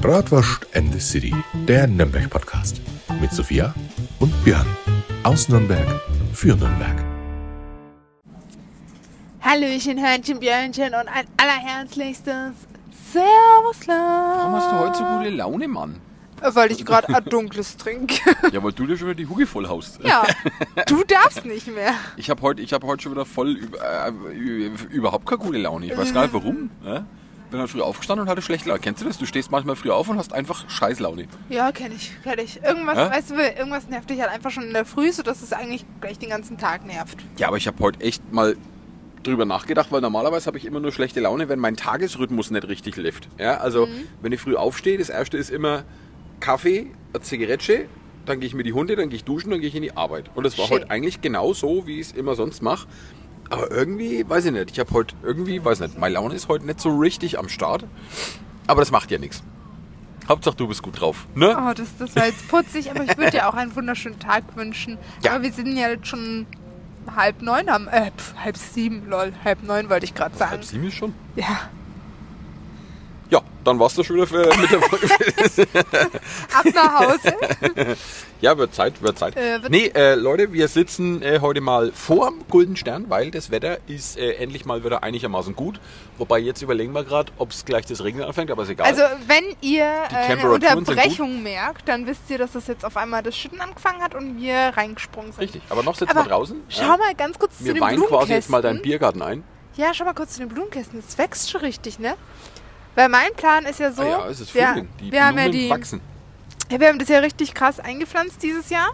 [0.00, 1.34] Bratwurst and the City,
[1.66, 2.82] der Nürnberg-Podcast.
[3.18, 3.74] Mit Sophia
[4.20, 4.66] und Björn.
[5.22, 5.86] Aus Nürnberg
[6.34, 7.02] für Nürnberg.
[9.40, 12.52] Hallöchen, Hörnchen, Björnchen und ein allerherzlichstes
[13.10, 16.00] Servus, Warum hast du heute so gute Laune, Mann?
[16.42, 18.36] Weil ich gerade ein dunkles trinke.
[18.52, 20.00] Ja, weil du dir schon wieder die Hugi voll haust.
[20.04, 20.24] ja,
[20.86, 21.94] du darfst nicht mehr.
[22.18, 25.86] Ich habe heute hab heut schon wieder voll äh, überhaupt keine gute Laune.
[25.86, 26.70] Ich weiß gar nicht warum.
[26.84, 27.06] Ja?
[27.50, 28.80] Bin halt früh aufgestanden und hatte schlechte Laune.
[28.80, 29.18] Kennst du das?
[29.18, 31.28] Du stehst manchmal früh auf und hast einfach Scheißlaune.
[31.48, 32.60] Ja, kenn ich, kenn ich.
[32.62, 33.10] Irgendwas, Ja?
[33.10, 36.18] weißt du, irgendwas nervt dich halt einfach schon in der Früh, sodass es eigentlich gleich
[36.18, 37.18] den ganzen Tag nervt.
[37.38, 38.56] Ja, aber ich habe heute echt mal
[39.22, 42.96] drüber nachgedacht, weil normalerweise habe ich immer nur schlechte Laune, wenn mein Tagesrhythmus nicht richtig
[42.96, 43.28] läuft.
[43.38, 43.88] Ja, also
[44.22, 45.84] wenn ich früh aufstehe, das erste ist immer
[46.40, 47.86] Kaffee, eine Zigarette,
[48.24, 49.96] dann gehe ich mit die Hunde, dann gehe ich duschen, dann gehe ich in die
[49.96, 50.30] Arbeit.
[50.34, 50.78] Und das war Schön.
[50.80, 52.88] heute eigentlich genau so, wie ich es immer sonst mache.
[53.50, 56.66] Aber irgendwie, weiß ich nicht, ich habe heute irgendwie, weiß nicht, meine Laune ist heute
[56.66, 57.84] nicht so richtig am Start.
[58.66, 59.42] Aber das macht ja nichts.
[60.28, 61.56] Hauptsache du bist gut drauf, ne?
[61.56, 64.98] Oh, das, das war jetzt putzig, aber ich würde dir auch einen wunderschönen Tag wünschen.
[65.22, 65.32] Ja.
[65.34, 66.46] Aber wir sind ja jetzt schon
[67.14, 68.10] halb neun, haben, äh,
[68.42, 70.50] halb sieben, lol, halb neun wollte ich gerade sagen.
[70.52, 71.14] Halb sieben ist schon.
[71.36, 71.70] Ja,
[73.66, 75.08] dann war's das schon wieder für, mit der Folge.
[76.54, 77.96] ab nach Hause.
[78.42, 79.34] Ja, wird Zeit, wird Zeit.
[79.34, 83.50] Äh, wird- nee, äh, Leute, wir sitzen äh, heute mal vorm Golden Stern, weil das
[83.50, 85.80] Wetter ist äh, endlich mal wieder einigermaßen gut.
[86.18, 88.86] Wobei jetzt überlegen wir gerade, ob es gleich das Regnen anfängt, aber ist egal.
[88.88, 93.22] Also wenn ihr äh, eine Unterbrechung merkt, dann wisst ihr, dass das jetzt auf einmal
[93.22, 95.40] das Schütten angefangen hat und wir reingesprungen sind.
[95.40, 96.60] Richtig, aber noch sitzen Aber wir draußen.
[96.68, 98.18] Schau mal ganz kurz zu Wir den weinen Blumenkästen.
[98.20, 99.44] quasi jetzt mal deinen Biergarten ein.
[99.76, 100.98] Ja, schau mal kurz zu den Blumenkästen.
[100.98, 102.14] Es wächst schon richtig, ne?
[102.96, 104.88] Weil mein Plan ist ja so, ah ja, es ist wir, Frühling.
[105.00, 106.00] Die wir haben Blumen ja die, wachsen.
[106.70, 108.88] ja, wir haben das ja richtig krass eingepflanzt dieses Jahr.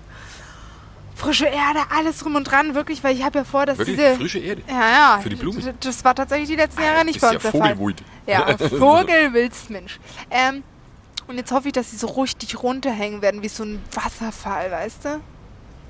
[1.14, 4.17] Frische Erde, alles drum und dran, wirklich, weil ich habe ja vor, dass Wirklich diese
[4.17, 4.62] frische Erde.
[4.69, 5.20] Ja, ja.
[5.23, 5.61] Für die Blumen?
[5.62, 7.61] d- Das war tatsächlich die letzten Jahre nicht Bist bei ja uns der Fall.
[7.77, 7.97] Vogelwut.
[8.27, 10.00] Ja, Vogelwildsmensch.
[10.30, 10.62] Ähm,
[11.28, 15.05] und jetzt hoffe ich, dass sie so richtig runterhängen werden, wie so ein Wasserfall, weißt
[15.05, 15.20] du?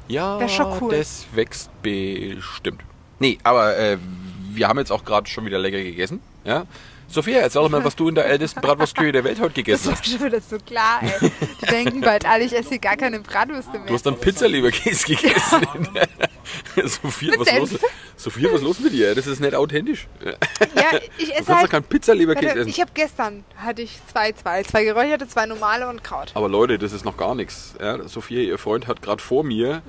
[0.08, 0.96] Ja, schon cool.
[0.98, 2.83] das wächst bestimmt.
[3.18, 3.98] Nee, aber äh,
[4.50, 6.20] wir haben jetzt auch gerade schon wieder lecker gegessen.
[6.44, 6.64] Ja?
[7.12, 9.86] Sophia, erzähl doch mal, was du in der ältesten Bratwurstküche der Welt heute Das gegessen
[9.89, 10.06] war hast.
[10.06, 11.30] schon wieder so klar, ey.
[11.61, 13.86] Die denken bald alle, ich esse hier gar keine Bratwürste mehr.
[13.86, 15.67] Du hast dann Pizzaleberkäse gegessen.
[17.02, 17.70] Sophia, was los?
[18.17, 19.14] Sophia, was los mit dir?
[19.14, 20.06] Das ist nicht authentisch.
[20.24, 20.33] ja,
[21.18, 21.70] ich Du esse kannst doch halt...
[21.70, 22.68] kein Pizzaleberkäse essen.
[22.68, 24.62] ich habe gestern, hatte ich zwei, zwei.
[24.62, 26.30] Zwei geräucherte, zwei normale und Kraut.
[26.34, 27.74] Aber Leute, das ist noch gar nichts.
[27.80, 29.83] Ja, Sophia, ihr Freund, hat gerade vor mir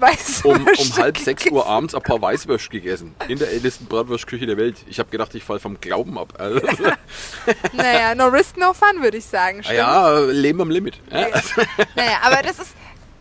[0.44, 3.16] du, um, um halb sechs Uhr abends ein paar Weißwürst gegessen.
[3.28, 4.78] In der ältesten Bratwurstküche der Welt.
[4.88, 6.34] Ich habe gedacht, ich fall vom Glauben ab.
[6.44, 6.59] Also,
[7.74, 9.59] Naja, no risk, no fun, würde ich sagen.
[9.59, 9.78] ah Stimmt?
[9.78, 11.00] ja, Leben am Limit.
[11.12, 11.28] Ja?
[11.96, 12.74] Naja, aber das ist,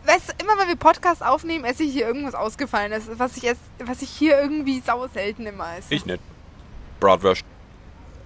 [0.07, 3.59] weißt du, immer wenn wir Podcast aufnehmen, esse ich hier irgendwas Ausgefallenes, was ich, ess,
[3.79, 5.93] was ich hier irgendwie sau selten immer esse.
[5.93, 6.21] Ich nicht.
[7.01, 7.45] Bratwurst,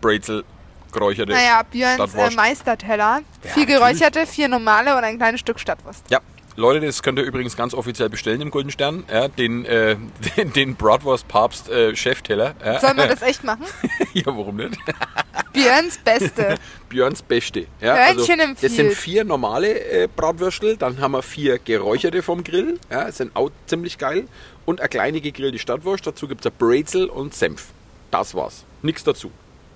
[0.00, 0.44] Brezel,
[0.92, 2.30] geräucherte naja, Björns äh.
[2.30, 3.22] Meisterteller.
[3.42, 6.04] Ja, vier geräucherte, vier normale und ein kleines Stück Stadtwurst.
[6.10, 6.20] Ja,
[6.58, 9.04] Leute, das könnt ihr übrigens ganz offiziell bestellen im Golden Stern.
[9.12, 9.96] Ja, den, äh,
[10.36, 12.54] den, den Bratwurst-Papst äh, Chefteller.
[12.64, 12.80] Ja.
[12.80, 13.66] Sollen wir das echt machen?
[14.14, 14.78] ja, warum nicht?
[15.52, 16.56] Björns Beste.
[16.88, 17.66] Björns Beste.
[17.80, 18.72] Ja, Hörnchen das empfiehlt.
[18.72, 22.78] sind vier normale äh, Bratwürstel, dann haben wir vier geräucherte vom Grill.
[22.90, 24.26] Ja, sind auch ziemlich geil.
[24.64, 26.06] Und eine kleine gegrillte Stadtwurst.
[26.06, 27.68] Dazu gibt es ein Brezel und Senf.
[28.10, 28.64] Das war's.
[28.82, 29.30] Nichts dazu.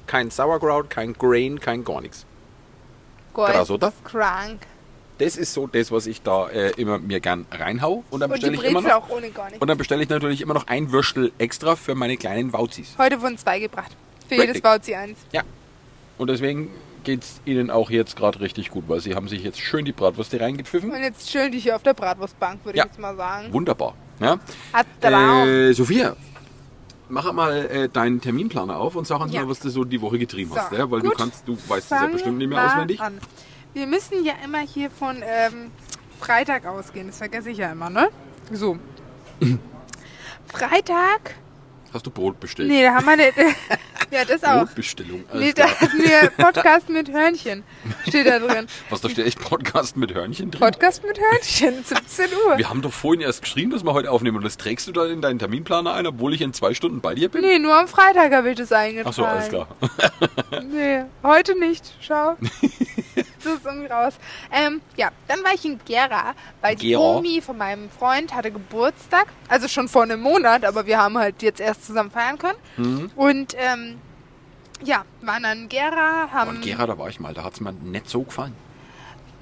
[0.06, 2.24] Kein Sauerkraut, kein Grain, kein gar nichts.
[3.34, 3.92] Krass, oder?
[4.04, 4.60] Krank.
[5.20, 8.04] Das ist so das, was ich da äh, immer mir gern reinhau.
[8.10, 9.08] Und dann bestelle ich immer noch.
[9.10, 12.94] Und dann bestelle ich natürlich immer noch ein Würstel extra für meine kleinen Wauzis.
[12.96, 13.92] Heute wurden zwei gebracht.
[14.28, 14.62] Für Richtig.
[14.64, 15.18] jedes sie eins.
[15.32, 15.42] Ja.
[16.16, 16.70] Und deswegen
[17.04, 19.92] geht es ihnen auch jetzt gerade richtig gut, weil sie haben sich jetzt schön die
[19.92, 20.90] Bratwürste reingepfiffen.
[20.90, 22.84] Und jetzt chillen die hier auf der Bratwurstbank, würde Ja.
[22.84, 23.52] ich jetzt mal sagen.
[23.52, 23.94] Wunderbar.
[24.20, 24.38] Ja?
[25.02, 26.16] Äh, Sophia,
[27.08, 29.42] mach mal äh, deinen Terminplaner auf und sag uns Ja.
[29.42, 30.72] mal, was du so die Woche getrieben So, hast.
[30.72, 30.90] Ja?
[30.90, 31.18] Weil du gut.
[31.18, 33.00] kannst, du weißt das ja bestimmt nicht mehr auswendig.
[33.00, 33.18] An.
[33.72, 35.70] Wir müssen ja immer hier von ähm,
[36.18, 37.06] Freitag ausgehen.
[37.06, 38.08] Das vergesse ich ja immer, ne?
[38.50, 38.78] So.
[40.52, 41.36] Freitag?
[41.92, 42.68] Hast du Brot bestellt?
[42.68, 43.34] Nee, da haben wir nicht.
[44.10, 44.58] ja, das auch.
[44.58, 45.24] Brotbestellung.
[45.34, 47.64] Nee, da hatten wir Podcast mit Hörnchen.
[48.08, 48.66] Steht da drin.
[48.90, 50.60] Was, da steht echt Podcast mit Hörnchen drin?
[50.60, 52.58] Podcast mit Hörnchen, 17 Uhr.
[52.58, 55.10] Wir haben doch vorhin erst geschrieben, dass wir heute aufnehmen und das trägst du dann
[55.10, 57.40] in deinen Terminplaner ein, obwohl ich in zwei Stunden bei dir bin?
[57.40, 59.08] Nee, nur am Freitag habe ich das eingetragen.
[59.08, 59.68] Ach so, alles klar.
[60.72, 61.94] Nee, heute nicht.
[62.00, 62.36] Schau.
[63.54, 64.14] Ist irgendwie raus.
[64.52, 67.00] Ähm, ja, dann war ich in Gera, weil die Gera.
[67.00, 69.26] Omi von meinem Freund hatte Geburtstag.
[69.48, 72.58] Also schon vor einem Monat, aber wir haben halt jetzt erst zusammen feiern können.
[72.76, 73.10] Mhm.
[73.16, 73.98] Und ähm,
[74.82, 76.50] ja, waren dann in Gera, haben.
[76.50, 78.54] Und Gera, da war ich mal, da hat es mir nicht so gefallen.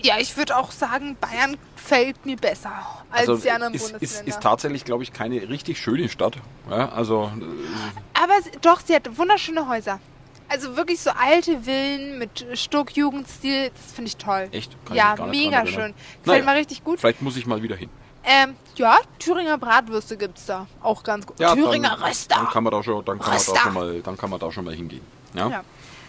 [0.00, 2.70] Ja, ich würde auch sagen, Bayern gefällt mir besser
[3.10, 4.28] als die anderen Also ist, ist, Bundesländer.
[4.28, 6.36] ist tatsächlich, glaube ich, keine richtig schöne Stadt.
[6.70, 9.98] Ja, also, äh, aber sie- doch, sie hat wunderschöne Häuser.
[10.48, 14.48] Also wirklich so alte Villen mit Stuck-Jugendstil, das finde ich toll.
[14.50, 14.72] Echt?
[14.86, 15.94] Kann ich ja, nicht mega schön.
[16.22, 16.44] Gefällt Naja.
[16.44, 17.00] mir richtig gut.
[17.00, 17.90] Vielleicht muss ich mal wieder hin.
[18.24, 20.66] Ähm, ja, Thüringer Bratwürste gibt's da.
[20.82, 21.38] Auch ganz gut.
[21.38, 22.34] Ja, Thüringer dann, Röster.
[22.34, 24.52] Dann kann man da schon, dann kann man da schon mal, dann kann man da
[24.52, 25.02] schon mal hingehen.
[25.34, 25.48] Ja?
[25.48, 25.64] Ja.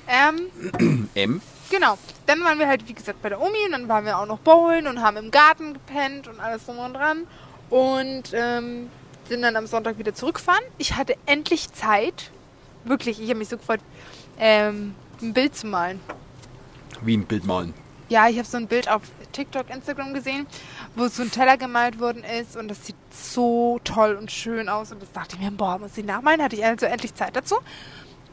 [0.08, 1.42] Ähm, M.
[1.70, 1.98] genau.
[2.26, 4.40] Dann waren wir halt, wie gesagt, bei der Omi und dann waren wir auch noch
[4.40, 7.28] bowlen und haben im Garten gepennt und alles drum und dran.
[7.70, 8.90] Und ähm,
[9.28, 10.64] sind dann am Sonntag wieder zurückgefahren.
[10.78, 12.32] Ich hatte endlich Zeit.
[12.86, 13.82] Wirklich, ich habe mich so gefreut,
[14.40, 16.00] ähm, ein Bild zu malen.
[17.02, 17.74] Wie ein Bild malen.
[18.10, 20.48] Ja, ich habe so ein Bild auf TikTok, Instagram gesehen,
[20.96, 24.92] wo so ein Teller gemalt worden ist und das sieht so toll und schön aus
[24.92, 27.56] und das dachte ich mir, boah, muss ich nachmalen, hatte ich also endlich Zeit dazu.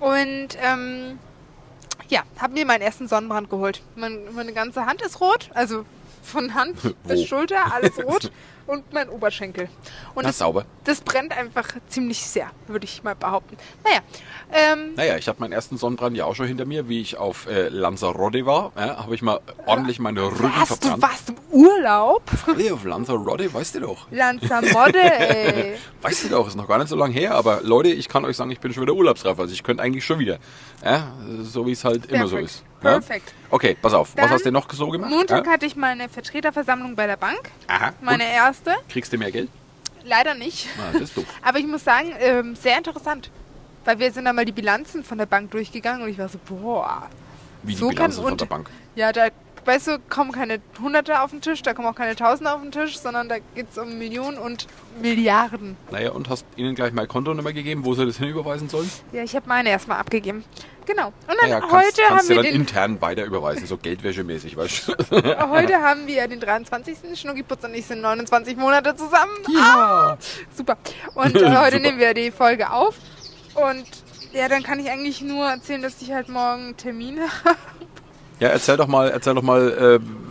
[0.01, 1.19] Und ähm,
[2.09, 3.83] ja, habe mir meinen ersten Sonnenbrand geholt.
[3.97, 5.85] Mein, meine ganze Hand ist rot, also
[6.27, 6.77] von Hand
[7.09, 7.25] bis?
[7.27, 8.31] Schulter alles rot
[8.67, 9.69] und mein Oberschenkel.
[10.15, 10.65] Und Na, das, sauber.
[10.85, 13.57] das brennt einfach ziemlich sehr, würde ich mal behaupten.
[13.85, 14.01] Naja,
[14.53, 17.47] ähm, Naja, ich hatte meinen ersten Sonnenbrand ja auch schon hinter mir, wie ich auf
[17.47, 18.73] äh, Lanzarote war.
[18.77, 21.03] Ja, habe ich mal ordentlich meine Rücken was, du verbrannt.
[21.03, 22.23] warst im Urlaub?
[22.57, 24.11] Hey, auf Lanzarote, weißt du doch.
[24.11, 25.75] Lanzamotte, ey.
[26.03, 28.37] Weißt du doch, ist noch gar nicht so lange her, aber Leute, ich kann euch
[28.37, 30.39] sagen, ich bin schon wieder urlaubsreif, also ich könnte eigentlich schon wieder.
[30.85, 31.13] Ja,
[31.43, 32.39] so wie es halt immer so
[32.93, 32.99] Perfekt.
[33.01, 33.09] ist.
[33.09, 33.15] Ja?
[33.31, 33.35] Perfekt.
[33.51, 34.15] Okay, pass auf.
[34.15, 35.11] Dann Was hast du denn noch so gemacht?
[35.11, 35.53] Montag ja?
[35.53, 37.51] hatte ich meine Vertreterversammlung bei der Bank.
[37.69, 37.93] Aha.
[38.01, 38.31] Meine Und?
[38.31, 38.75] erste.
[38.89, 39.49] Kriegst du mehr Geld?
[40.05, 40.69] Leider nicht.
[40.79, 41.25] Na, das ist doof.
[41.43, 43.31] Aber ich muss sagen, ähm, sehr interessant.
[43.85, 46.39] Weil wir sind dann mal die Bilanzen von der Bank durchgegangen und ich war so,
[46.45, 47.09] boah.
[47.63, 48.71] Wie So die Bilanz kann von der Bank.
[48.95, 49.29] Ja, da,
[49.67, 52.73] weißt du, kommen keine Hunderte auf den Tisch, da kommen auch keine Tausende auf den
[52.73, 54.67] Tisch, sondern da geht es um Millionen und
[55.01, 55.77] Milliarden.
[55.91, 58.91] Naja, und hast ihnen gleich mal Kontonummer gegeben, wo sie das hinüberweisen sollen?
[59.13, 60.45] Ja, ich habe meine erstmal abgegeben.
[60.87, 61.09] Genau.
[61.09, 63.77] Und dann Naja, kannst, heute kannst haben du wir dann den intern weiter überweisen, so
[63.77, 64.93] geldwäschemäßig, weißt du?
[65.51, 67.19] Heute haben wir den 23.
[67.19, 69.33] Schnuckiputz und ich sind 29 Monate zusammen.
[69.49, 70.17] Ja.
[70.57, 70.77] Super.
[71.15, 71.81] Und heute Super.
[71.81, 72.95] nehmen wir die Folge auf.
[73.55, 73.85] Und
[74.33, 77.57] ja, dann kann ich eigentlich nur erzählen, dass ich halt morgen Termine habe.
[78.39, 80.26] Ja, erzähl doch mal, erzähl doch mal, äh,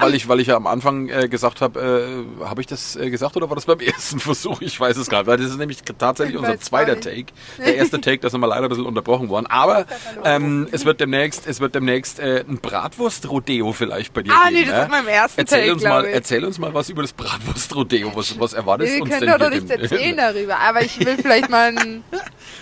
[0.00, 3.10] weil ich, weil ich ja am Anfang äh, gesagt habe, äh, habe ich das äh,
[3.10, 4.60] gesagt oder war das beim ersten Versuch?
[4.60, 7.26] Ich weiß es gar nicht, weil das ist nämlich tatsächlich Ich unser zweiter Take.
[7.58, 9.46] Der erste Take, da sind wir leider ein bisschen unterbrochen worden.
[9.46, 9.86] Aber
[10.24, 14.60] ähm, es wird demnächst, es wird demnächst äh, ein Bratwurst-Rodeo vielleicht bei dir Ah, geben.
[14.60, 14.80] nee, das ja?
[14.80, 16.04] wird beim ersten erzähl Take, uns mal.
[16.04, 18.14] Erzähl uns mal was über das Bratwurst-Rodeo.
[18.14, 20.58] Was, was erwartest Wir uns können denn doch noch hier nichts erzählen darüber.
[20.58, 22.04] Aber ich will vielleicht mal ein...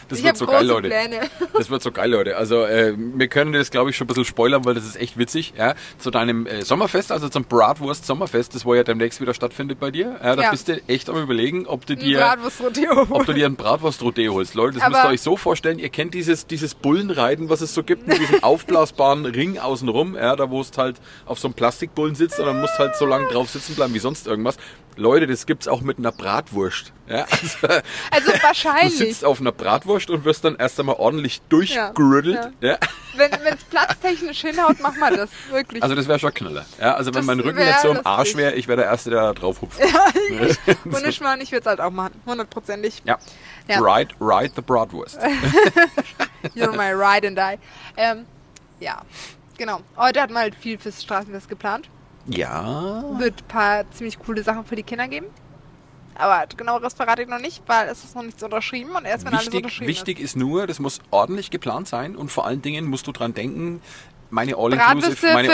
[0.09, 0.89] Das ich wird so große geil, Leute.
[0.89, 1.21] Pläne.
[1.57, 2.37] Das wird so geil, Leute.
[2.37, 5.17] Also äh, wir können das, glaube ich, schon ein bisschen spoilern, weil das ist echt
[5.19, 5.55] witzig.
[5.57, 5.75] Ja?
[5.99, 9.91] Zu deinem äh, Sommerfest, also zum Bratwurst Sommerfest, das wo ja demnächst wieder stattfindet bei
[9.93, 10.19] dir.
[10.23, 10.51] Ja, da Ja.
[10.51, 12.19] bist du echt am überlegen, ob du dir,
[13.11, 14.55] ob du dir ein Bratwurst-Rodeo holst.
[14.55, 15.79] Leute, das Aber- müsst ihr euch so vorstellen.
[15.79, 20.35] Ihr kennt dieses, dieses Bullenreiten, was es so gibt, mit diesem aufblasbaren Ring außenrum, ja,
[20.35, 20.97] da wo es halt
[21.27, 23.99] auf so einem Plastikbullen sitzt und dann musst halt so lange drauf sitzen bleiben wie
[24.01, 24.57] sonst irgendwas.
[25.01, 26.93] Leute, das gibt's auch mit einer Bratwurst.
[27.09, 27.67] Ja, also,
[28.11, 28.99] Also Du wahrscheinlich.
[28.99, 32.53] sitzt auf einer Bratwurst und wirst dann erst einmal ordentlich durchgerüttelt.
[32.61, 32.79] Ja,
[33.17, 35.31] Wenn es platztechnisch hinhaut, mach mal das.
[35.51, 35.83] Wirklich.
[35.83, 36.67] Also das wäre schon Knaller.
[36.79, 38.07] Ja, also wenn Das mein Rücken nicht so im.
[38.07, 39.81] Arsch wäre, ich wäre der Erste, der da drauf hupft.
[40.95, 42.21] Ohne Schmarrn, ich würde es halt auch machen.
[42.27, 43.03] Hundertprozentig.
[43.05, 43.19] Ja.
[43.69, 43.79] Ja.
[43.81, 45.19] Ride, ride the Bratwurst.
[46.55, 47.59] You're my ride and die.
[47.97, 48.27] Ähm,
[48.81, 49.03] ja,
[49.57, 49.81] genau.
[49.97, 51.89] Heute hat man halt viel fürs Straßenfest geplant.
[52.27, 53.03] Ja.
[53.19, 55.27] Wird ein paar ziemlich coole Sachen für die Kinder geben.
[56.15, 59.33] Aber genaueres verrate ich noch nicht, weil es ist noch nichts unterschrieben und erst wenn
[59.33, 62.85] alles Wichtig, unterschrieben wichtig ist nur, das muss ordentlich geplant sein und vor allen Dingen
[62.87, 63.81] musst du dran denken,
[64.29, 65.49] meine All-Inclusive, meine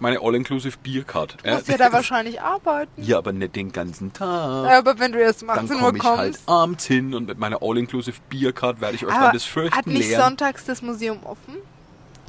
[0.00, 1.34] meine All-Inclusive Biercard.
[1.34, 1.44] ist.
[1.44, 2.90] Du musst ja da wahrscheinlich arbeiten.
[3.02, 4.70] ja, aber nicht den ganzen Tag.
[4.72, 6.18] Aber wenn du erst um dann 18 Uhr komme ich kommst.
[6.18, 9.76] halt abends hin und mit meiner All-Inclusive Biercard werde ich euch aber dann das Fürchten
[9.76, 10.22] hat nicht lehren.
[10.22, 11.56] sonntags das Museum offen?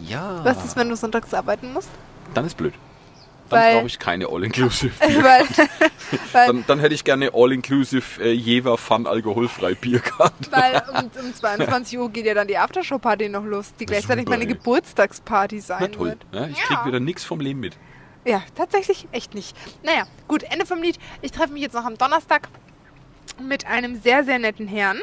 [0.06, 0.42] Ja.
[0.44, 1.90] Was ist, wenn du sonntags arbeiten musst?
[2.34, 2.74] Dann ist blöd.
[3.52, 4.92] Dann Weil- brauche ich keine All-Inclusive.
[5.00, 5.46] weil,
[6.34, 10.34] weil, Dann, dann hätte ich gerne All-Inclusive äh, Jever Fun alkoholfrei Biercard.
[10.52, 14.48] weil um, um 22 Uhr geht ja dann die Aftershow-Party noch los, die gleichzeitig meine.
[14.48, 16.08] Geburtstagsparty sein Na toll.
[16.10, 16.26] wird.
[16.32, 16.64] Ja, ich Ja.
[16.66, 17.78] krieg wieder nichts vom Leben mit.
[18.26, 19.56] Ja, tatsächlich echt nicht.
[19.84, 20.98] Naja, gut, Ende vom Lied.
[21.22, 22.48] Ich treffe mich jetzt noch am Donnerstag
[23.42, 25.00] mit einem sehr, sehr netten Herrn,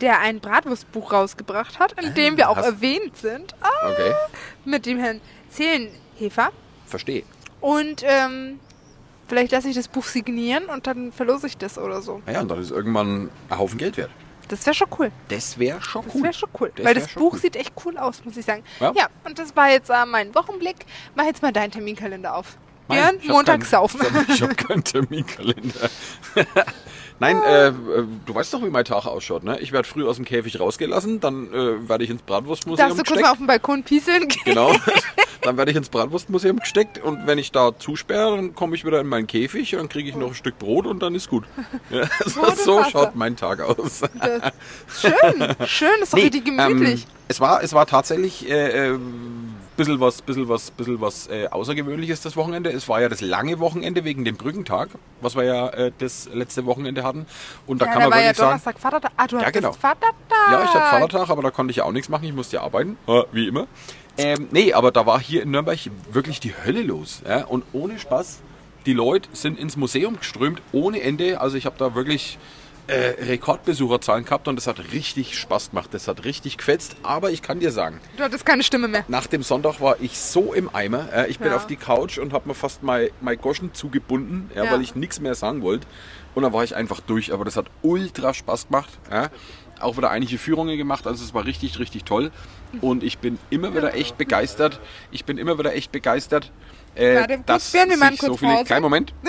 [0.00, 3.54] der ein Bratwurstbuch rausgebracht hat, in dem wir auch hast- erwähnt sind.
[3.60, 4.12] Ah, Okay.
[4.64, 6.50] mit dem Herrn Zehlenhefer.
[6.86, 7.22] Verstehe.
[7.60, 8.60] Und ähm,
[9.28, 12.22] vielleicht lasse ich das Buch signieren und dann verlose ich das oder so.
[12.26, 14.10] Naja, und dann ist irgendwann ein Haufen Geld wert.
[14.48, 15.10] Das wäre schon cool.
[15.28, 16.22] Das wäre schon Das cool.
[16.22, 16.72] wäre schon cool.
[16.76, 17.38] Das weil das Buch cool.
[17.40, 18.62] sieht echt cool aus, muss ich sagen.
[18.78, 18.92] Ja.
[18.96, 20.76] Ja, und das war jetzt äh, mein Wochenblick.
[21.16, 22.56] Mach jetzt mal deinen Terminkalender auf.
[22.88, 24.00] Björn, Montag saufen.
[24.28, 25.90] Ich habe hab keinen Terminkalender.
[27.18, 27.72] Nein, äh,
[28.26, 29.58] du weißt doch, wie mein Tag ausschaut, ne?
[29.60, 33.04] Ich werde früh aus dem Käfig rausgelassen, dann äh, werde ich ins Bratwurstmuseum Darfst du
[33.04, 33.22] kurz gesteckt.
[33.26, 34.28] mal auf den Balkon pieseln?
[34.44, 34.74] Genau.
[35.42, 39.00] Dann werde ich ins Bratwurstmuseum gesteckt und wenn ich da zusperre, dann komme ich wieder
[39.00, 41.44] in meinen Käfig und dann kriege ich noch ein Stück Brot und dann ist gut.
[41.90, 44.00] Ja, so so schaut mein Tag aus.
[44.00, 44.52] Das-
[45.00, 47.02] Schön, schön, ist doch richtig gemütlich.
[47.04, 48.98] Ähm, es war, es war tatsächlich äh, äh,
[49.76, 52.70] bisschen was, bisschen was, bisschen was äh, Außergewöhnliches das Wochenende.
[52.70, 54.90] Es war ja das lange Wochenende wegen dem Brückentag,
[55.20, 57.26] was wir ja äh, das letzte Wochenende hatten.
[57.66, 59.12] Und da ja, kann man war ja wirklich sagen, Donnerstag Vatertag.
[59.16, 59.72] Ah, du Ja, genau.
[59.72, 60.14] Vatertag.
[60.50, 62.24] ja, ich hatte Vatertag, aber da konnte ich ja auch nichts machen.
[62.24, 63.66] Ich musste ja arbeiten, äh, wie immer.
[64.18, 65.78] Ähm, nee, aber da war hier in Nürnberg
[66.10, 67.22] wirklich die Hölle los.
[67.28, 67.44] Ja?
[67.44, 68.40] Und ohne Spaß,
[68.86, 71.40] die Leute sind ins Museum geströmt, ohne Ende.
[71.40, 72.38] Also ich habe da wirklich
[72.88, 75.90] äh, Rekordbesucherzahlen gehabt und das hat richtig Spaß gemacht.
[75.92, 76.96] Das hat richtig gefetzt.
[77.02, 79.04] Aber ich kann dir sagen, Du hattest keine Stimme mehr.
[79.08, 81.12] nach dem Sonntag war ich so im Eimer.
[81.12, 81.56] Äh, ich bin Ja.
[81.56, 84.72] auf die Couch und habe mir fast mein, mein Goschen zugebunden, ja, Ja.
[84.72, 85.86] weil ich nichts mehr sagen wollte.
[86.34, 87.32] Und dann war ich einfach durch.
[87.32, 88.90] Aber das hat ultra Spaß gemacht.
[89.10, 89.30] Ja.
[89.80, 91.06] Auch wieder einige Führungen gemacht.
[91.06, 92.30] Also es war richtig, richtig toll.
[92.80, 94.80] Und ich bin immer wieder echt begeistert.
[95.10, 96.50] Ich bin immer wieder echt begeistert.
[96.94, 97.86] Äh, Warte, dass wir
[98.18, 98.64] so viele.
[98.64, 99.12] Kleinen Moment.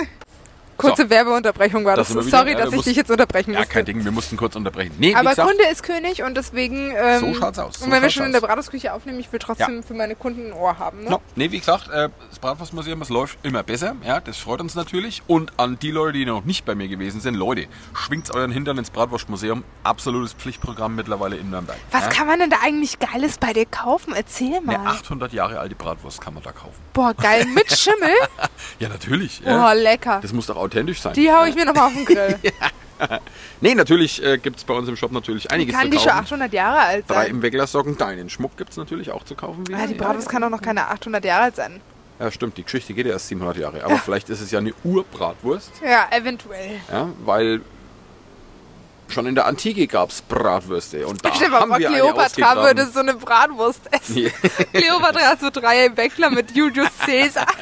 [0.78, 2.10] Kurze Werbeunterbrechung war Da das.
[2.10, 2.22] wieder.
[2.22, 3.74] Sorry, Ja, dass ich dich jetzt unterbrechen Ja, musste.
[3.74, 4.04] kein Ding.
[4.04, 4.94] Wir mussten kurz unterbrechen.
[4.98, 6.92] Nee, Aber gesagt, Kunde ist König und deswegen.
[6.96, 8.40] Ähm, So schaut's aus, so und wenn wir schon in aus.
[8.40, 11.04] der Bratwurstküche aufnehmen, ich will trotzdem für meine Kunden ein Ohr haben.
[11.04, 11.10] Ne?
[11.10, 13.96] No, nee, wie gesagt, äh, das Bratwurstmuseum, es läuft immer besser.
[14.06, 15.22] Ja, das freut uns natürlich.
[15.26, 18.78] Und an die Leute, die noch nicht bei mir gewesen sind, Leute, schwingt euren Hintern
[18.78, 19.64] ins Bratwurstmuseum.
[19.82, 21.76] Absolutes Pflichtprogramm mittlerweile in Nürnberg.
[21.90, 22.10] Was ja?
[22.10, 24.12] kann man denn da eigentlich Geiles bei dir kaufen?
[24.14, 24.76] Erzähl mal.
[24.76, 26.76] Eine 800 Jahre alte Bratwurst kann man da kaufen.
[26.92, 27.44] Boah, geil.
[27.46, 28.10] Mit Schimmel?
[28.80, 29.40] Ja, natürlich.
[29.42, 29.72] Boah, Ja.
[29.72, 30.18] lecker.
[30.22, 31.12] Das muss doch authentisch sein.
[31.14, 32.38] Die hau ich mir nochmal auf den Grill.
[33.60, 36.08] Nee, natürlich äh, gibt es bei uns im Shop natürlich einiges Kann zu die schon
[36.10, 36.24] kaufen.
[36.24, 37.26] 800 Jahre alt Drei sein?
[37.30, 39.68] im Wegglersocken, deinen Schmuck gibt es natürlich auch zu kaufen.
[39.68, 39.78] Wieder.
[39.78, 41.80] Ah, die Ja, Bratwurst kann doch noch keine 800 Jahre alt sein.
[42.18, 43.84] Ja, stimmt, die Geschichte geht ja erst 700 Jahre.
[43.84, 45.70] Aber vielleicht ist es ja eine Urbratwurst.
[45.84, 46.80] Ja, eventuell.
[46.90, 47.60] Ja, weil
[49.12, 51.06] schon in der Antike gab es Bratwürste.
[51.06, 54.18] Und da mal haben wir Kleopatra würde so eine Bratwurst essen.
[54.18, 54.30] Ja.
[54.72, 57.46] Kleopatra hat so drei Bäckler mit Julius Caesar.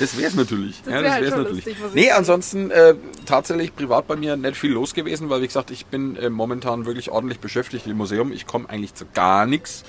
[0.00, 0.82] Das wäre es natürlich.
[0.84, 1.64] Das ja, wär das halt wär's schon natürlich.
[1.66, 2.18] lustig, nee, sagen.
[2.18, 2.94] ansonsten äh,
[3.26, 6.86] tatsächlich privat bei mir nicht viel los gewesen, weil wie gesagt, ich bin äh, momentan
[6.86, 8.32] wirklich ordentlich beschäftigt im Museum.
[8.32, 9.84] Ich komme eigentlich zu gar nichts.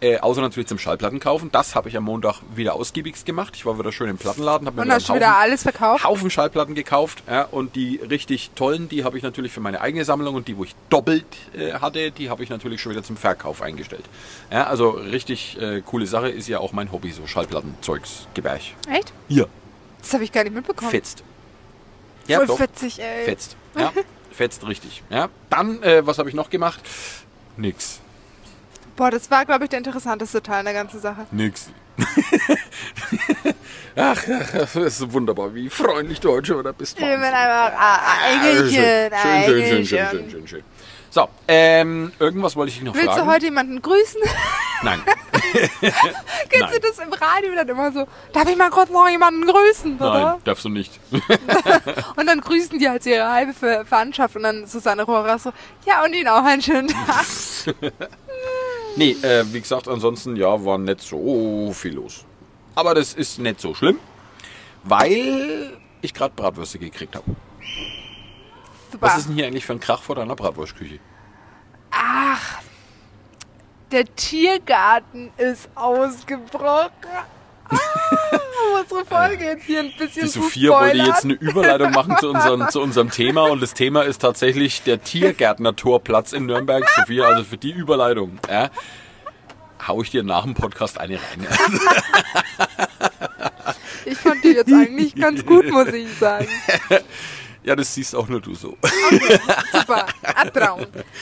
[0.00, 1.50] Äh, außer natürlich zum Schallplatten kaufen.
[1.50, 3.54] Das habe ich am Montag wieder ausgiebigst gemacht.
[3.56, 5.42] Ich war wieder schön im Plattenladen, habe mir Und wieder hast einen du wieder Haufen,
[5.42, 6.04] alles verkauft?
[6.04, 7.22] Haufen Schallplatten gekauft.
[7.26, 10.58] Ja, und die richtig tollen, die habe ich natürlich für meine eigene Sammlung und die,
[10.58, 11.24] wo ich doppelt
[11.56, 14.04] äh, hatte, die habe ich natürlich schon wieder zum Verkauf eingestellt.
[14.50, 18.74] Ja, also richtig äh, coole Sache ist ja auch mein Hobby, so Schallplattenzeugs, Gebärch.
[18.90, 19.12] Echt?
[19.28, 19.46] Ja.
[20.00, 20.90] Das habe ich gar nicht mitbekommen.
[20.90, 21.22] Fetzt.
[22.26, 22.58] Ja, Voll doch.
[22.58, 23.24] fetzig, ey.
[23.24, 23.56] Fetzt.
[23.78, 23.92] Ja,
[24.32, 25.02] fetzt richtig.
[25.08, 25.28] Ja.
[25.48, 26.80] Dann, äh, was habe ich noch gemacht?
[27.56, 28.00] Nix.
[28.96, 31.26] Boah, das war, glaube ich, der interessanteste Teil der ganzen Sache.
[31.30, 31.70] Nix.
[33.96, 36.98] ach, ach, das ist wunderbar, wie freundlich du heute schon wieder bist.
[36.98, 40.64] Ich bin einfach ein Engelchen, schön, schön, schön, schön, schön, schön, schön.
[41.14, 43.26] So, ähm, irgendwas wollte ich dich noch Willst fragen.
[43.26, 44.20] du heute jemanden grüßen?
[44.82, 45.00] Nein.
[45.52, 46.72] Kennst Nein.
[46.72, 48.08] du das im Radio dann immer so?
[48.32, 50.32] Darf ich mal kurz noch jemanden grüßen, oder?
[50.32, 50.98] Nein, darfst du nicht.
[52.16, 55.52] Und dann grüßen die halt ihre halbe Ver Verwandtschaft und dann Susanne Rohrer so,
[55.86, 57.24] ja, und Ihnen auch einen schönen Tag.
[58.96, 62.24] Nee, äh, wie gesagt, ansonsten, ja, war nicht so viel los.
[62.74, 63.98] Aber das ist nicht so schlimm,
[64.84, 67.24] weil ich gerade Bratwürste gekriegt habe.
[68.92, 69.06] Super.
[69.06, 71.00] Was ist denn hier eigentlich für ein Krach vor deiner Bratwurstküche?
[71.90, 72.60] Ach,
[73.90, 76.90] der Tiergarten ist ausgebrochen.
[77.70, 77.78] Ah,
[78.80, 82.30] unsere Folge jetzt hier ein bisschen Die zu Sophia wollte jetzt eine Überleitung machen zu
[82.30, 86.88] unserem, zu unserem Thema und das Thema ist tatsächlich der Tiergärtner-Torplatz in Nürnberg.
[86.96, 88.70] Sophia, also für die Überleitung, ja,
[89.86, 91.46] hau ich dir nach dem Podcast eine rein.
[94.06, 96.46] Ich fand die jetzt eigentlich ganz gut, muss ich sagen.
[97.62, 98.76] Ja, das siehst auch nur du so.
[99.72, 100.80] Super, Abtraum.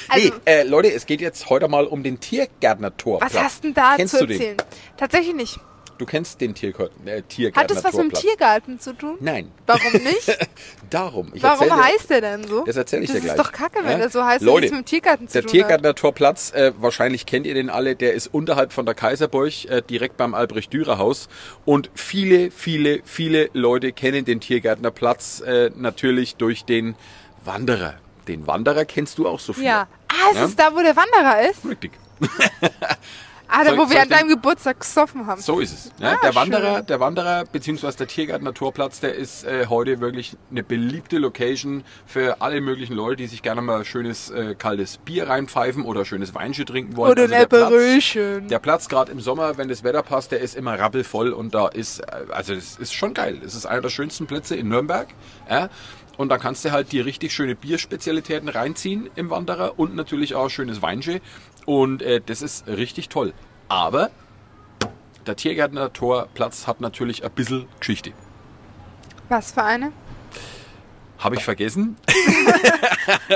[0.09, 3.35] Also, nee, äh, Leute, es geht jetzt heute mal um den Tiergärtner-Torplatz.
[3.35, 4.37] was hast denn da Kennst zu du den?
[4.41, 4.57] erzählen?
[4.97, 5.61] Tatsächlich nicht.
[5.99, 9.17] Du kennst den Tiergär- äh, Hat Tiergärtner das was mit dem Tiergarten zu tun?
[9.21, 10.37] Nein, Warum nicht?
[10.91, 11.33] darum.
[11.37, 12.65] Warum dir- heißt der denn so?
[12.65, 13.37] Das erzähle ich das dir gleich.
[13.37, 13.99] ist doch kacke, wenn Ja?
[13.99, 15.53] der so heißt, Leute, nichts mit dem Tiergarten zu Der tun hat.
[15.53, 19.83] Tiergärtner Torplatz, äh, wahrscheinlich kennt ihr den alle, der ist unterhalb von der Kaiserburg, äh,
[19.83, 21.29] direkt beim Albrecht-Dürer-Haus.
[21.65, 26.95] Und viele, viele, viele Leute kennen den Tiergärtner Platz äh, natürlich durch den
[27.45, 27.95] Wanderer.
[28.29, 29.65] Den Wanderer kennst du auch, Sophia.
[29.65, 29.89] Ja.
[30.09, 30.45] Ah, es Ja?
[30.47, 31.65] ist da, wo der Wanderer ist?
[31.69, 31.93] Richtig.
[33.55, 35.41] Ah, da, wo wir an deinem Geburtstag gesoffen haben.
[35.41, 35.93] So ist es.
[35.99, 36.87] Ja, Ah, der Wanderer, schön.
[36.87, 42.41] der Wanderer beziehungsweise der Tiergärtner Torplatz, der ist äh, heute wirklich eine beliebte Location für
[42.41, 46.65] alle möglichen Leute, die sich gerne mal schönes äh, kaltes Bier reinpfeifen oder schönes Weinchen
[46.67, 47.13] trinken wollen.
[47.13, 48.49] Oder ein Also der Platz- Äpfelröschen.
[48.49, 51.69] Der Platz gerade im Sommer, wenn das Wetter passt, der ist immer rappelvoll und da
[51.69, 53.41] ist, äh, also das ist schon geil.
[53.45, 55.09] Es ist einer der schönsten Plätze in Nürnberg.
[55.51, 55.69] Ja?
[56.19, 60.51] Und da kannst du halt die richtig schöne Bierspezialitäten reinziehen im Wanderer und natürlich auch
[60.51, 61.21] schönes Weinsche.
[61.67, 63.33] Und äh, das ist richtig toll.
[63.69, 64.11] Aber
[65.27, 68.13] der Tiergärtner Torplatz hat natürlich ein bisschen Geschichte.
[69.29, 69.93] Was für eine?
[71.23, 71.97] Habe ich vergessen?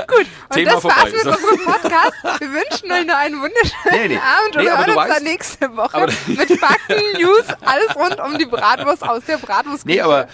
[0.07, 1.11] Gut, und Thema das war's vorbei.
[1.11, 1.29] mit So.
[1.29, 2.13] unserem Podcast.
[2.39, 4.17] Wir wünschen euch noch einen wunderschönen Nee, nee.
[4.17, 8.37] Abend und Nee, hören uns dann weißt- nächste Woche mit Fakten, News, alles rund um
[8.37, 9.85] die Bratwurst aus der Bratwurst.
[9.85, 10.27] Nee, aber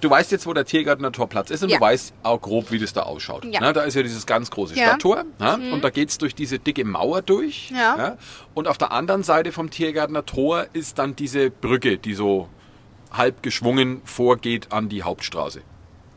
[0.00, 1.76] du weißt jetzt, wo der Tiergärtner Torplatz ist und Ja.
[1.78, 3.44] du weißt auch grob, wie das da ausschaut.
[3.44, 3.60] Ja.
[3.60, 4.82] Na, da ist ja dieses ganz große Ja.
[4.82, 4.88] Mhm.
[4.90, 7.70] Stadttor na, und da geht's durch diese dicke Mauer durch.
[7.70, 8.16] Ja.
[8.54, 12.48] und auf der anderen Seite vom Tiergärtner Tor ist dann diese Brücke, die so
[13.12, 15.62] halb geschwungen vorgeht an die Hauptstraße.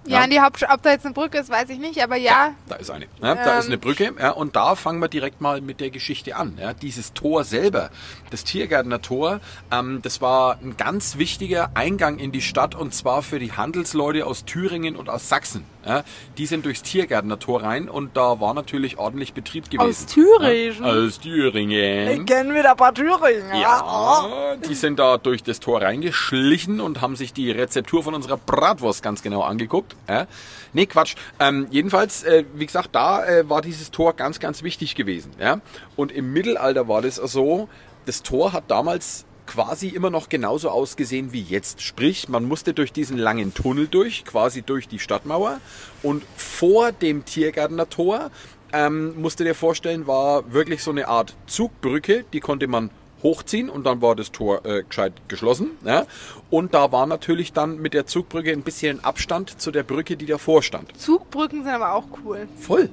[0.06, 0.27] Ja, Ja.
[0.27, 2.53] die Hauptstadt, ob da jetzt eine Brücke ist, weiß ich nicht, aber ja.
[2.68, 3.06] Da ist eine.
[3.22, 3.72] Ja, da ist Ähm.
[3.72, 4.13] eine Brücke.
[4.20, 6.58] Ja, und da fangen wir direkt mal mit der Geschichte an.
[6.60, 7.89] Ja, dieses Tor selber,
[8.32, 9.39] das Tiergärtner Tor,
[9.72, 14.25] ähm, das war ein ganz wichtiger Eingang in die Stadt und zwar für die Handelsleute
[14.25, 15.63] aus Thüringen und aus Sachsen.
[15.89, 16.03] Ja,
[16.38, 19.89] die sind durchs Tiergärtner Tor rein und da war natürlich ordentlich Betrieb gewesen.
[19.89, 20.84] Aus Thüringen?
[20.84, 22.27] Ja, aus Thüringen.
[22.27, 23.60] kennen wieder ein paar Thüringen.
[23.60, 28.38] Ja, die sind da durch das Tor reingeschlichen und haben sich die Rezeptur von unserer
[28.38, 29.96] Bratwurst ganz genau angeguckt.
[30.08, 30.27] Ja?
[30.74, 31.15] Nee, Quatsch.
[31.39, 35.31] Ähm, jedenfalls, äh, wie gesagt, da äh, war dieses Tor ganz, ganz wichtig gewesen.
[35.39, 35.60] Ja?
[35.96, 37.67] Und im Mittelalter war das so,
[38.05, 41.82] das Tor hat damals quasi immer noch genauso ausgesehen wie jetzt.
[41.82, 45.60] Sprich, man musste durch diesen langen Tunnel durch, quasi durch die Stadtmauer.
[46.03, 48.29] Und vor dem Tiergärtner Tor,
[48.72, 52.91] ähm, musst du dir vorstellen, war wirklich so eine Art Zugbrücke, die konnte man
[53.24, 55.72] hochziehen und dann war das Tor äh, gescheit geschlossen.
[55.84, 56.06] Ja?
[56.51, 60.27] Und da war natürlich dann mit der Zugbrücke ein bisschen Abstand zu der Brücke, die
[60.27, 60.96] davor stand.
[60.96, 62.48] Zugbrücken sind aber auch cool.
[62.60, 62.89] Voll.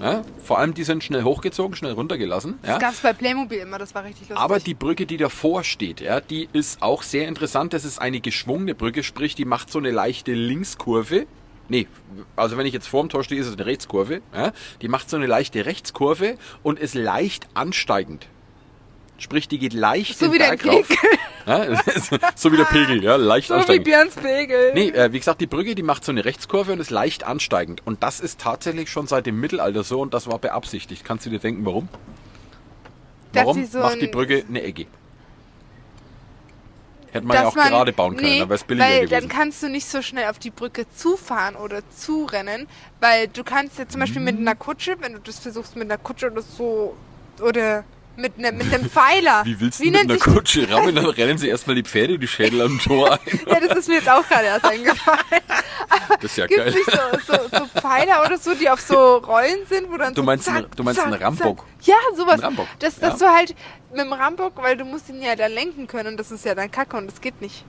[0.00, 0.22] Ja?
[0.42, 2.58] Vor allem, die sind schnell hochgezogen, schnell runtergelassen.
[2.62, 2.72] Ja?
[2.72, 4.38] Das gab's bei Playmobil immer, das war richtig lustig.
[4.38, 7.72] Aber die Brücke, die davor steht, ja, die ist auch sehr interessant.
[7.72, 11.26] Das ist eine geschwungene Brücke, sprich, die macht so eine leichte Linkskurve.
[11.68, 11.88] Nee,
[12.36, 14.20] also wenn ich jetzt vorm Tor stehe, ist es eine Rechtskurve.
[14.34, 14.52] Ja?
[14.82, 18.28] Die macht so eine leichte Rechtskurve und ist leicht ansteigend.
[19.18, 20.88] Sprich, die geht leicht So den wie der Berg rauf.
[20.88, 21.18] Pegel.
[21.46, 21.64] Ja?
[22.34, 23.84] so wie der Pegel, ja, leicht so wie ansteigend.
[23.84, 24.74] Björns Pegel.
[24.74, 27.86] Nee, äh, wie gesagt, die Brücke, die macht so eine Rechtskurve und ist leicht ansteigend.
[27.86, 31.04] Und das ist tatsächlich schon seit dem Mittelalter so und das war beabsichtigt.
[31.04, 31.88] Kannst du dir denken, warum?
[33.32, 34.86] Dass Warum so macht die Brücke eine Ecke?
[37.12, 39.20] Hätte man ja auch gerade bauen können, nee, dann wäre es billiger weil gewesen.
[39.20, 42.66] dann kannst du nicht so schnell auf die Brücke zufahren oder zurennen,
[43.00, 45.98] weil du kannst ja zum Beispiel mit einer Kutsche, wenn du das versuchst mit einer
[45.98, 46.96] Kutsche oder so,
[47.40, 47.84] oder
[48.16, 49.42] mit, ne, mit einem Pfeiler.
[49.44, 50.94] Wie willst du Wie mit einer Kutsche rammen?
[50.94, 53.18] Dann rennen sie erstmal die Pferde die Schädel am Tor ein.
[53.46, 55.18] Ja, das ist mir jetzt auch gerade erst eingefallen.
[56.20, 56.74] Das ist ja Gibt geil.
[57.26, 60.26] so, so, so Pfeiler oder so, die auf so Rollen sind, wo dann Du so
[60.26, 61.58] meinst zack, einen- du meinst zack, einen Rambock?
[61.58, 61.66] Zack.
[61.86, 62.34] Ja, sowas.
[62.34, 63.10] Ein Rambock, Das, ja.
[63.10, 63.54] dass du halt
[63.92, 66.54] mit dem Rambock, weil du musst ihn ja dann lenken können und das ist ja
[66.54, 67.64] dann Kacke und das geht nicht.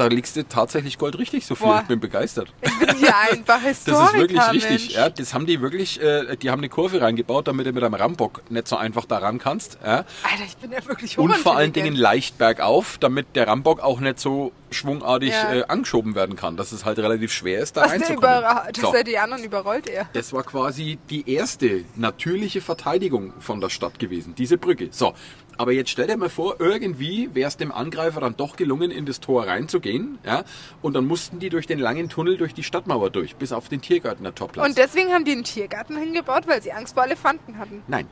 [0.00, 1.66] Da liegst du tatsächlich goldrichtig so viel.
[1.66, 1.80] Boah.
[1.82, 2.48] Ich bin begeistert.
[2.62, 4.64] Ich bin hier einfach Das Historiker, ist wirklich Mensch.
[4.64, 4.94] richtig.
[4.94, 7.92] Ja, das haben die wirklich, äh, die haben eine Kurve reingebaut, damit du mit einem
[7.92, 9.76] Rambock nicht so einfach da ran kannst.
[9.84, 9.96] Ja.
[9.96, 14.00] Alter, ich bin ja wirklich Und vor allen Dingen leicht bergauf, damit der Rambock auch
[14.00, 15.52] nicht so schwungartig Ja.
[15.54, 16.56] äh, angeschoben werden kann.
[16.56, 18.20] Dass es halt relativ schwer ist, da der reinzukommen.
[18.22, 18.94] dass So.
[18.94, 20.08] er die anderen überrollt er.
[20.12, 24.88] Das war quasi die erste natürliche Verteidigung von der Stadt gewesen, diese Brücke.
[24.90, 25.14] So,
[25.56, 29.04] aber jetzt stell dir mal vor, irgendwie wäre es dem Angreifer dann doch gelungen, in
[29.06, 30.44] das Tor reinzugehen, ja,
[30.82, 33.80] und dann mussten die durch den langen Tunnel durch die Stadtmauer durch, bis auf den
[33.82, 34.66] Tiergartener Torplatz.
[34.68, 37.82] Und deswegen haben die einen Tiergarten hingebaut, weil sie Angst vor Elefanten hatten.
[37.88, 38.06] Nein.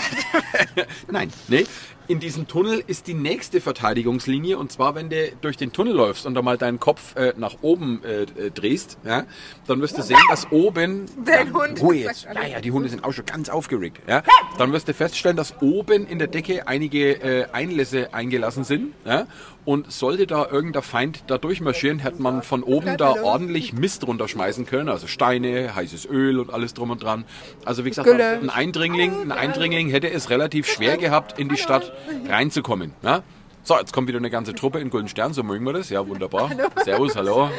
[1.10, 1.64] Nein, nee.
[2.08, 6.24] In diesem Tunnel ist die nächste Verteidigungslinie und zwar, wenn du durch den Tunnel läufst
[6.24, 9.24] und da mal deinen Kopf äh, nach oben äh, äh, drehst, ja,
[9.66, 11.06] dann wirst du sehen, dass oben.
[11.26, 12.28] Der Hund Ruhe jetzt.
[12.32, 13.98] Ja, ja, die Hunde sind auch schon ganz aufgeregt.
[14.06, 14.22] Ja.
[14.56, 18.94] Dann wirst du feststellen, dass oben in der Decke einige äh, Einlässe eingelassen sind.
[19.04, 19.26] Ja.
[19.66, 24.64] Und sollte da irgendein Feind da durchmarschieren, hätte man von oben da ordentlich Mist runterschmeißen
[24.64, 24.88] können.
[24.88, 27.24] Also Steine, heißes Öl und alles drum und dran.
[27.64, 31.92] Also wie gesagt, ein Eindringling, ein Eindringling hätte es relativ schwer gehabt, in die Stadt
[32.28, 32.92] reinzukommen.
[33.02, 33.24] Ja?
[33.64, 35.90] So, jetzt kommt wieder eine ganze Truppe in Golden Stern, so mögen wir das.
[35.90, 36.48] Ja, wunderbar.
[36.84, 37.50] Servus, hallo.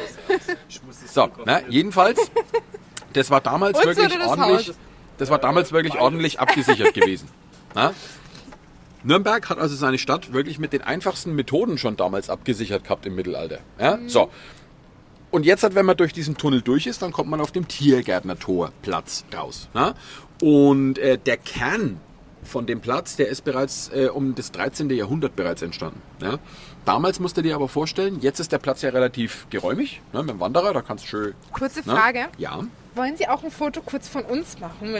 [1.06, 2.30] So, na, jedenfalls,
[3.12, 4.72] das war damals wirklich ordentlich,
[5.18, 7.28] das war damals wirklich ordentlich abgesichert gewesen.
[7.74, 7.92] Na?
[9.04, 13.14] Nürnberg hat also seine Stadt wirklich mit den einfachsten Methoden schon damals abgesichert gehabt im
[13.14, 13.58] Mittelalter.
[13.78, 13.96] Ja?
[13.96, 14.08] Mhm.
[14.08, 14.30] So.
[15.30, 17.68] Und jetzt, hat, wenn man durch diesen Tunnel durch ist, dann kommt man auf dem
[17.68, 19.68] Tiergärtner-Torplatz raus.
[19.74, 19.94] Ja?
[20.40, 22.00] Und äh, der Kern
[22.42, 24.88] von dem Platz, der ist bereits äh, um das 13.
[24.90, 26.00] Jahrhundert bereits entstanden.
[26.22, 26.38] Ja?
[26.84, 30.30] Damals musst du dir aber vorstellen, jetzt ist der Platz ja relativ geräumig, ne, mit
[30.30, 31.34] dem Wanderer, da kannst du schön...
[31.52, 31.94] Kurze ne?
[31.94, 32.26] Frage.
[32.38, 32.64] Ja.
[32.94, 34.98] Wollen Sie auch ein Foto kurz von uns machen?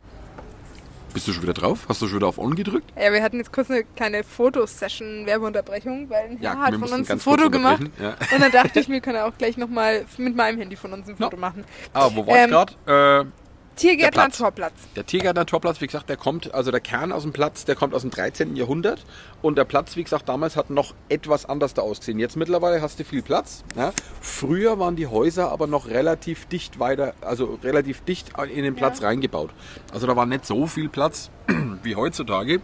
[1.15, 1.87] Bist du schon wieder drauf?
[1.89, 2.93] Hast du schon wieder auf On gedrückt?
[3.01, 6.93] Ja, wir hatten jetzt kurz eine kleine Fotosession, Werbeunterbrechung, weil ein Ja, Herr hat von
[6.93, 7.83] uns ein Foto gemacht.
[8.01, 8.11] ja.
[8.33, 11.09] Und dann dachte ich mir, kann er auch gleich nochmal mit meinem Handy von uns
[11.09, 11.65] ein Foto machen.
[11.95, 12.51] Ah, wo war Ähm, ich
[12.87, 13.25] gerade?
[13.27, 13.48] Äh,
[13.79, 14.39] Tiergärtner Platz.
[14.39, 14.73] Torplatz.
[14.97, 17.95] Der Tiergärtner Torplatz, wie gesagt, der kommt, also der Kern aus dem Platz, der kommt
[17.95, 18.57] aus dem 13.
[18.57, 19.05] Jahrhundert.
[19.41, 22.19] Und der Platz, wie gesagt, damals hat noch etwas anders da ausgesehen.
[22.19, 23.65] Jetzt mittlerweile hast du viel Platz.
[23.77, 23.93] Ja.
[24.21, 29.03] Früher waren die Häuser aber noch relativ dicht weiter, also relativ dicht in den Platz
[29.03, 29.51] reingebaut.
[29.93, 31.31] Also da war nicht so viel Platz
[31.83, 32.61] wie heutzutage.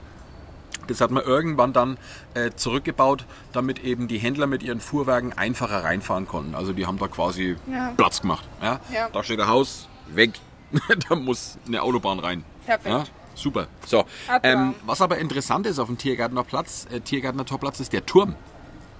[0.89, 1.97] Das hat man irgendwann dann
[2.35, 6.55] äh, zurückgebaut, damit eben die Händler mit ihren Fuhrwerken einfacher reinfahren konnten.
[6.55, 7.93] Also die haben da quasi Ja.
[7.97, 8.47] Platz gemacht.
[8.61, 8.81] Ja?
[8.93, 9.09] Ja.
[9.11, 10.33] Da steht ein Haus, weg.
[11.09, 12.45] da muss eine Autobahn rein.
[12.67, 12.87] Perfekt.
[12.87, 13.05] Ja?
[13.35, 13.67] Super.
[13.87, 14.05] So.
[14.43, 18.37] Ähm, was aber interessant ist auf dem Tiergärtner Platz, äh, Tiergärtner Torplatz ist der Turm.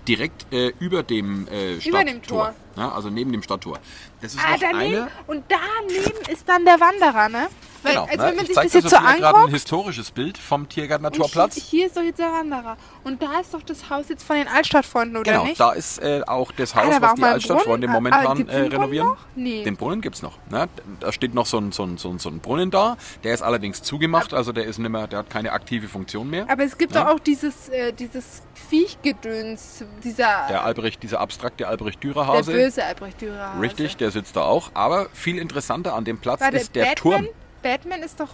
[0.09, 1.75] Direkt äh, über dem äh.
[1.77, 2.55] Über dem Tor.
[2.77, 3.79] Ja, also neben dem Stadttor.
[4.21, 4.95] Das ist Ah, noch daneben.
[5.03, 5.09] eine.
[5.27, 7.47] Und daneben ist dann der Wanderer, ne?
[7.83, 8.23] Weil, Genau, also ne?
[8.31, 11.09] wenn man ich sich das jetzt so Sophia gerade ein anguckt, historisches Bild vom Tiergärtner
[11.09, 11.55] und Torplatz.
[11.57, 12.79] Hier, hier ist doch jetzt der Wanderer.
[13.05, 15.61] Und da ist doch das Haus jetzt von den Altstadtfreunden, oder Genau, nicht?
[15.61, 17.87] da ist äh, auch das Ah, Haus, da war was die Altstadtfreunde.
[17.89, 19.09] Ah, momentan äh, den Brunnen renovieren.
[19.09, 19.17] noch?
[19.37, 19.65] Nee.
[19.65, 20.39] Den Brunnen gibt's noch.
[20.51, 20.67] Ne?
[21.01, 22.97] Da steht noch so ein, so, ein, so, ein, so ein Brunnen da.
[23.23, 26.47] Der ist allerdings zugemacht, also der ist nicht mehr, der hat keine aktive Funktion mehr.
[26.51, 27.05] Aber es gibt Ja.
[27.05, 32.53] doch auch dieses, äh, dieses Viechgedöns, dieser Der Albrecht, dieser abstrakte Albrecht der Dürer-Hase.
[32.65, 33.61] Böse Albrecht Dürer.
[33.61, 34.71] Richtig, der sitzt da auch.
[34.75, 37.29] Aber viel interessanter an dem Platz Warte, ist der Batman, Turm.
[37.63, 38.31] Batman ist doch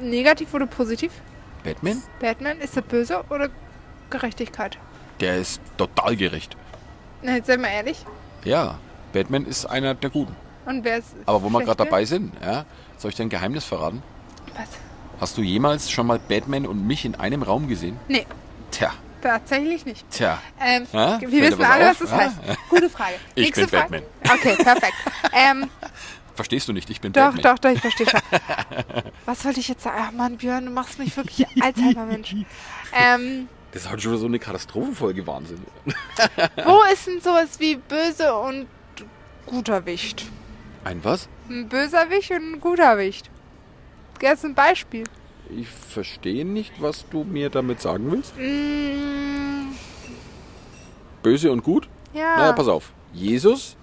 [0.00, 1.12] negativ oder positiv?
[1.62, 2.02] Batman?
[2.20, 3.48] Batman, ist er böse oder
[4.10, 4.78] Gerechtigkeit?
[5.20, 6.56] Der ist total gerecht.
[7.22, 8.04] Na, jetzt seien wir ehrlich.
[8.44, 8.78] Ja,
[9.12, 10.36] Batman ist einer der Guten.
[10.66, 12.64] Und wer ist Aber wo wir gerade dabei sind, ja,
[12.96, 14.02] soll ich dir ein Geheimnis verraten?
[14.56, 14.68] Was?
[15.20, 17.98] Hast du jemals schon mal Batman und mich in einem Raum gesehen?
[18.08, 18.26] Nee,
[18.70, 18.92] Tja,
[19.28, 20.08] tatsächlich nicht.
[20.10, 20.38] tja.
[20.60, 21.20] Ähm, Ja?
[21.20, 22.00] wir wissen alle, auf?
[22.00, 22.16] was das Ja?
[22.18, 22.36] heißt.
[22.70, 23.14] Gute Frage.
[23.34, 24.02] Ich Nächste bin Frage.
[24.32, 24.94] Okay, perfekt.
[25.32, 25.70] ähm,
[26.34, 26.90] Verstehst du nicht?
[26.90, 27.42] Ich bin doch, Batman.
[27.42, 28.20] doch, doch, ich verstehe schon.
[29.24, 29.96] Was wollte ich jetzt sagen?
[30.08, 32.34] Ach Mann, Björn, du machst mich wirklich Alzheimer, Mensch.
[32.92, 35.62] Ähm, Das ist halt schon so eine Katastrophenfolge Wahnsinn.
[36.64, 38.66] wo ist denn sowas wie böse und
[39.46, 40.26] guter Wicht?
[40.82, 41.28] Ein was?
[41.48, 43.30] Ein böser Wicht und ein guter Wicht.
[44.20, 45.04] Das ist ein Beispiel.
[45.50, 48.34] Ich verstehe nicht, was du mir damit sagen willst.
[48.38, 49.72] Mm,
[51.22, 51.88] Böse und gut?
[52.12, 52.36] ja.
[52.36, 52.92] Naja, pass auf.
[53.12, 53.76] Jesus,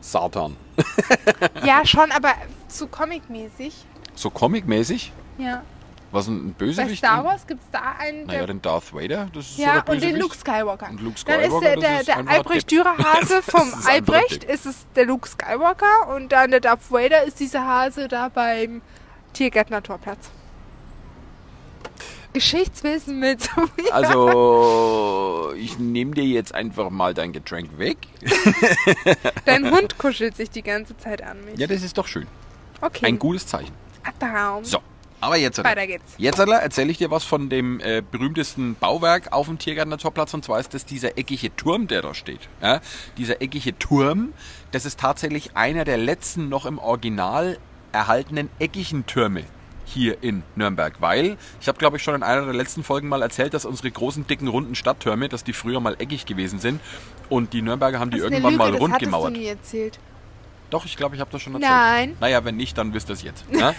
[0.00, 0.56] Satan.
[1.64, 2.34] ja, schon, aber
[2.68, 3.86] zu comicmäßig.
[4.14, 5.12] So comicmäßig?
[5.38, 5.62] Ja.
[6.10, 6.98] Was ein Bei Bösewicht?
[6.98, 9.92] Star Wars gibt es da einen, Naja, den Darth Vader, das ist so Ja, der
[9.92, 10.16] und den.
[10.16, 10.88] Luke Skywalker.
[10.90, 12.70] Und Luke Dann ist Skywalker, der, der, ist der Albrecht.
[12.70, 17.40] Dürer-Hase vom ist Albrecht, ist es der Luke Skywalker und dann der Darth Vader ist
[17.40, 18.80] dieser Hase da beim
[19.32, 20.30] Tiergärtner Torplatz.
[22.34, 23.92] Geschichtswissen mit Sophia.
[23.92, 27.96] Also, ich nehme dir jetzt einfach mal dein Getränk weg.
[29.46, 31.58] Dein Hund kuschelt sich die ganze Zeit an mich.
[31.58, 32.26] Ja, das ist doch schön.
[32.82, 33.06] okay.
[33.06, 33.72] Ein gutes Zeichen.
[34.18, 34.64] Traum.
[34.64, 34.80] So,
[35.20, 36.14] aber jetzt Weiter geht's.
[36.18, 40.44] Jetzt erzähle ich dir was von dem äh, berühmtesten Bauwerk auf dem Tiergärtner Torplatz und
[40.44, 42.40] zwar ist das dieser eckige Turm, der da steht.
[42.60, 42.80] Ja?
[43.16, 44.32] Dieser eckige Turm,
[44.72, 47.58] das ist tatsächlich einer der letzten noch im Original
[47.92, 49.44] erhaltenen eckigen Türme
[49.94, 53.22] hier in Nürnberg, weil ich habe glaube ich schon in einer der letzten Folgen mal
[53.22, 56.80] erzählt, dass unsere großen dicken runden Stadttürme, dass die früher mal eckig gewesen sind
[57.28, 59.34] und die Nürnberger haben die Das irgendwann Lüge, mal das rund gemauert.
[59.34, 59.98] du nie erzählt.
[60.70, 61.70] Doch, ich glaube, ich habe das schon erzählt.
[61.70, 62.16] Nein.
[62.20, 63.44] Naja, wenn nicht, dann wisst ihr es jetzt.
[63.52, 63.74] Ne?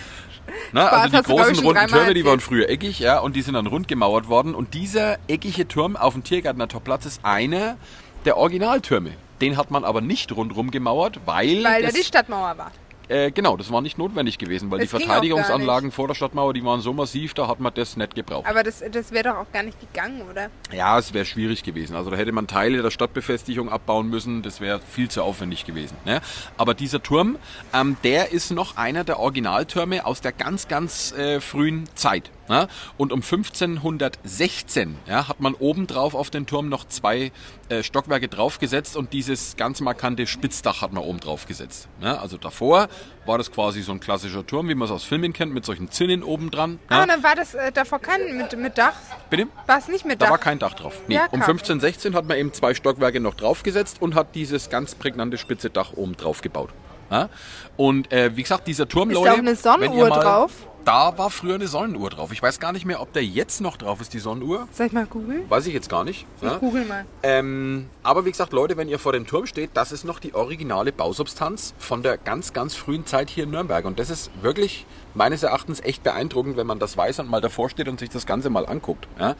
[0.73, 3.41] Na, Spaß, also die hast großen runden Türme, die waren früher eckig, ja, und die
[3.41, 4.53] sind dann rund gemauert worden.
[4.53, 7.77] Und dieser eckige Turm auf dem Tiergärtner Torplatz ist einer
[8.25, 9.13] der Originaltürme.
[9.41, 12.71] Den hat man aber nicht rundrum gemauert, weil, Weil da das, die Stadtmauer war.
[13.07, 16.63] Äh, genau, das war nicht notwendig gewesen, weil Das die Verteidigungsanlagen vor der Stadtmauer, die
[16.63, 18.47] waren so massiv, da hat man das nicht gebraucht.
[18.47, 20.49] Aber das, das wäre doch auch gar nicht gegangen, oder?
[20.73, 21.95] Ja, es wäre schwierig gewesen.
[21.95, 24.41] Also da hätte man Teile der Stadtbefestigung abbauen müssen.
[24.41, 25.97] Das wäre viel zu aufwendig gewesen.
[26.05, 26.21] Ne?
[26.57, 27.37] Aber dieser Turm,
[27.73, 32.31] ähm, der ist noch einer der Originaltürme aus der ganz, ganz äh, frühen Zeit.
[32.47, 32.67] Ne?
[32.97, 37.31] Und um 1516 ja, hat man obendrauf auf den Turm noch zwei
[37.69, 41.87] äh, Stockwerke draufgesetzt und dieses ganz markante Spitzdach hat man oben drauf gesetzt.
[41.99, 42.19] Ne?
[42.19, 42.87] Also davor
[43.25, 45.89] war das quasi so ein klassischer Turm, wie man es aus Filmen kennt, mit solchen
[45.89, 46.79] Zinnen oben dran.
[46.89, 48.93] Ah, und dann war das äh, davor kein mit, mit Dach.
[49.29, 49.47] Bitte?
[49.65, 50.31] War es nicht mit Da Dach?
[50.33, 51.01] war kein Dach drauf.
[51.07, 51.15] Nee.
[51.15, 51.49] Ja, um krass.
[51.49, 55.93] 1516 hat man eben zwei Stockwerke noch draufgesetzt und hat dieses ganz prägnante spitze Dach
[55.95, 56.69] oben drauf gebaut.
[57.09, 57.29] Ja?
[57.77, 60.51] Und äh, wie gesagt, dieser Turm, Ist da Leute, auch eine Sonnenuhr drauf?
[60.85, 62.31] Da war früher eine Sonnenuhr drauf.
[62.31, 64.67] Ich weiß gar nicht mehr, ob der jetzt noch drauf ist, die Sonnenuhr.
[64.71, 65.49] Soll ich mal googeln?
[65.49, 66.27] Weiß ich jetzt gar nicht.
[66.43, 66.57] Ja?
[66.59, 67.05] Google mal.
[67.23, 70.35] Ähm, aber wie gesagt, Leute, wenn ihr vor dem Turm steht, das ist noch die
[70.35, 73.83] originale Bausubstanz von der ganz, ganz frühen Zeit hier in Nürnberg.
[73.85, 77.71] Und das ist wirklich meines Erachtens echt beeindruckend, wenn man das weiß und mal davor
[77.71, 79.07] steht und sich das Ganze mal anguckt.
[79.19, 79.35] Ja?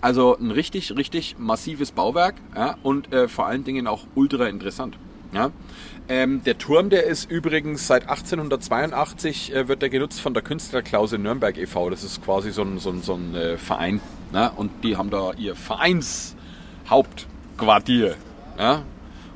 [0.00, 2.76] Also ein richtig, richtig massives Bauwerk ja?
[2.82, 4.98] und äh, vor allen Dingen auch ultra interessant.
[5.32, 5.50] Ja.
[6.08, 11.18] Ähm, der Turm, der ist übrigens seit 1882 äh, wird der genutzt von der Künstlerklause
[11.18, 11.88] Nürnberg e.V.
[11.90, 14.00] Das ist quasi so ein, so ein, so ein äh, Verein.
[14.32, 14.50] Ne?
[14.56, 18.16] Und die haben da ihr Vereinshauptquartier.
[18.58, 18.82] Ja?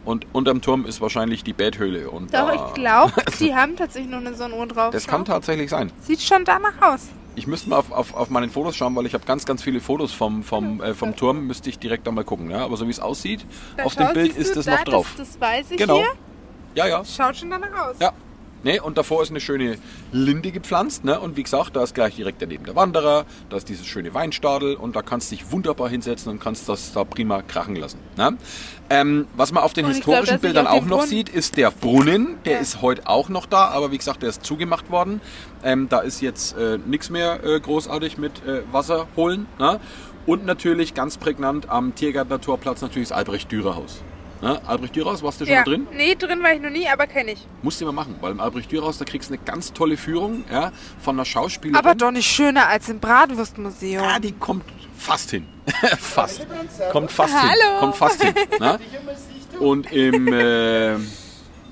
[0.04, 2.10] Und unterm Turm ist wahrscheinlich die Betthöhle.
[2.10, 4.90] Und Doch, ich glaube, die haben tatsächlich noch eine Sonnenuhr drauf.
[4.90, 5.92] Das kann tatsächlich sein.
[6.00, 7.10] Sieht schon danach aus.
[7.36, 9.80] Ich müsste mal auf, auf, auf meinen Fotos schauen, weil ich habe ganz, ganz viele
[9.80, 12.50] Fotos vom, vom, äh, vom Turm, müsste ich direkt da mal gucken.
[12.50, 12.64] Ja?
[12.64, 13.44] Aber so wie es aussieht,
[13.76, 15.12] Da auf dem Bild ist es noch drauf.
[15.16, 15.96] Das, das weiß ich Genau.
[15.96, 16.06] hier.
[16.76, 17.04] Ja, ja.
[17.04, 17.96] Schaut schon danach aus.
[18.00, 18.12] Ja.
[18.64, 19.76] Nee, und davor ist eine schöne
[20.10, 21.04] Linde gepflanzt.
[21.04, 21.20] Ne?
[21.20, 24.74] Und wie gesagt, da ist gleich direkt daneben der Wanderer, da ist dieses schöne Weinstadel
[24.74, 27.98] und da kannst du dich wunderbar hinsetzen und kannst das da prima krachen lassen.
[28.16, 28.36] Ne?
[28.90, 32.36] Ähm, was man auf den historischen glaub, Bildern auch noch Brunnen- sieht, ist der Brunnen.
[32.44, 32.58] Der Ja.
[32.58, 35.20] ist heute auch noch da, aber wie gesagt, der ist zugemacht worden.
[35.62, 39.46] Ähm, da ist jetzt äh, nichts mehr äh, großartig mit äh, Wasser holen.
[39.58, 39.78] Ne?
[40.26, 44.02] Und natürlich ganz prägnant am Tiergarten Naturplatz natürlich das Albrecht-Dürer-Haus.
[44.44, 44.60] Ne?
[44.68, 45.60] Albrecht-Dürer-Haus, warst du schon Ja.
[45.60, 45.86] mal drin?
[45.94, 47.46] Nee, drin war ich noch nie, aber kenne ich.
[47.62, 50.44] Musst du immer machen, weil im Albrecht Dürerhaus, da kriegst du eine ganz tolle Führung
[50.52, 51.76] ja, von einer Schauspielerin.
[51.82, 54.04] Aber doch nicht schöner als im Bratwurstmuseum.
[54.04, 54.64] Ja, die kommt
[54.98, 55.46] fast hin.
[55.98, 56.46] fast.
[56.92, 57.50] Kommt fast hin.
[57.50, 57.80] Hallo.
[57.80, 58.34] Kommt fast hin.
[58.60, 58.78] Ne?
[59.60, 60.30] Und im.
[60.32, 60.96] Äh,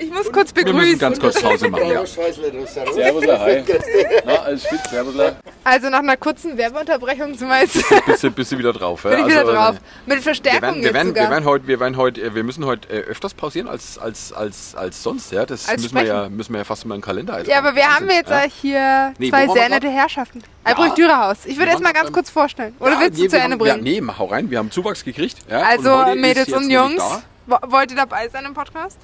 [0.03, 0.99] Ich muss kurz wir müssen begrüßen.
[0.99, 1.89] ganz kurz Pause machen.
[1.91, 2.05] Ja.
[2.07, 3.63] Servusler, hi.
[4.25, 5.37] Na, alles fit, Servusler.
[5.63, 9.05] Also nach einer kurzen Werbeunterbrechung sind wir jetzt Bist du, bist du wieder drauf.
[9.05, 9.11] Ja?
[9.11, 9.77] bin ich wieder Also, drauf.
[10.07, 12.43] Mit Wir Verstärkung werden, wir, jetzt werden, wir, werden heute, wir, werden heute, äh, wir
[12.43, 15.31] müssen heute äh, öfters pausieren als, als, als, als sonst.
[15.31, 15.47] Ja?
[15.47, 17.87] Das Als müssen wir, ja, müssen wir ja fast mal einen Kalender ja, aber wir
[17.87, 18.43] haben jetzt ja?
[18.43, 19.89] hier Nee, zwei sehr wir nette?
[19.89, 20.43] Herrschaften.
[20.65, 21.39] Albrecht-Dürer-Haus.
[21.45, 22.75] Ich Wir würde erst mal ganz kurz vorstellen.
[22.81, 23.87] Oder Ja, willst du nee, zu wir Ende haben, bringen?
[23.87, 24.51] Ja, nee, hau rein.
[24.51, 25.37] Wir haben Zuwachs gekriegt.
[25.49, 25.59] Ja?
[25.61, 27.03] und Also ist Mädels und Jungs,
[27.47, 28.99] wollt ihr dabei sein im Podcast?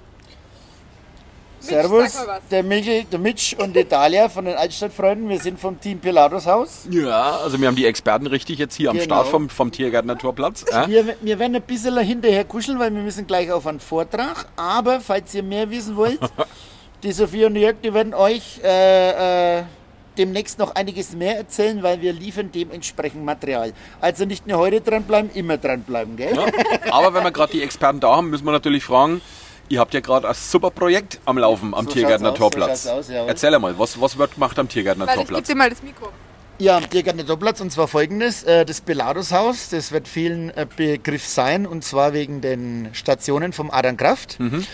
[1.61, 2.49] Servus, mal was.
[2.51, 5.29] der Michel, der Mitch und die Dalia von den Altstadtfreunden.
[5.29, 6.87] Wir sind vom Team Pilatus Haus.
[6.90, 9.05] Ja, also wir haben die Experten richtig jetzt hier am Genau.
[9.07, 10.64] Start vom, vom Tiergarten Naturplatz.
[10.71, 10.88] Ja?
[10.88, 14.47] Wir, wir werden ein bisschen hinterher kuscheln, weil wir müssen gleich auf einen Vortrag.
[14.57, 16.21] Aber falls ihr mehr wissen wollt,
[17.03, 19.62] die Sophie und Jörg, die werden euch äh, äh,
[20.16, 23.73] demnächst noch einiges mehr erzählen, weil wir liefern dementsprechend Material.
[24.01, 26.35] Also nicht nur heute dranbleiben, immer dranbleiben, gell?
[26.35, 26.47] Ja?
[26.92, 29.21] Aber wenn wir gerade die Experten da haben, müssen wir natürlich fragen,
[29.68, 32.44] ihr habt ja gerade ein super Projekt am Laufen am So Tiergarten schaut's aus, so
[32.44, 32.85] Naturplatz.
[32.85, 33.28] schaut's aus.
[33.28, 36.09] Erzähl einmal, was, was wird gemacht am Tiergarten Weil ich gebe dir mal das Mikro.
[36.61, 41.66] Ja, am Tiergarten Dopplatz und zwar folgendes: äh, Das Beladus-Haus, das wird vielen Begriff sein
[41.66, 44.40] und zwar wegen den Stationen vom Adern Kraft.
[44.40, 44.66] Mhm.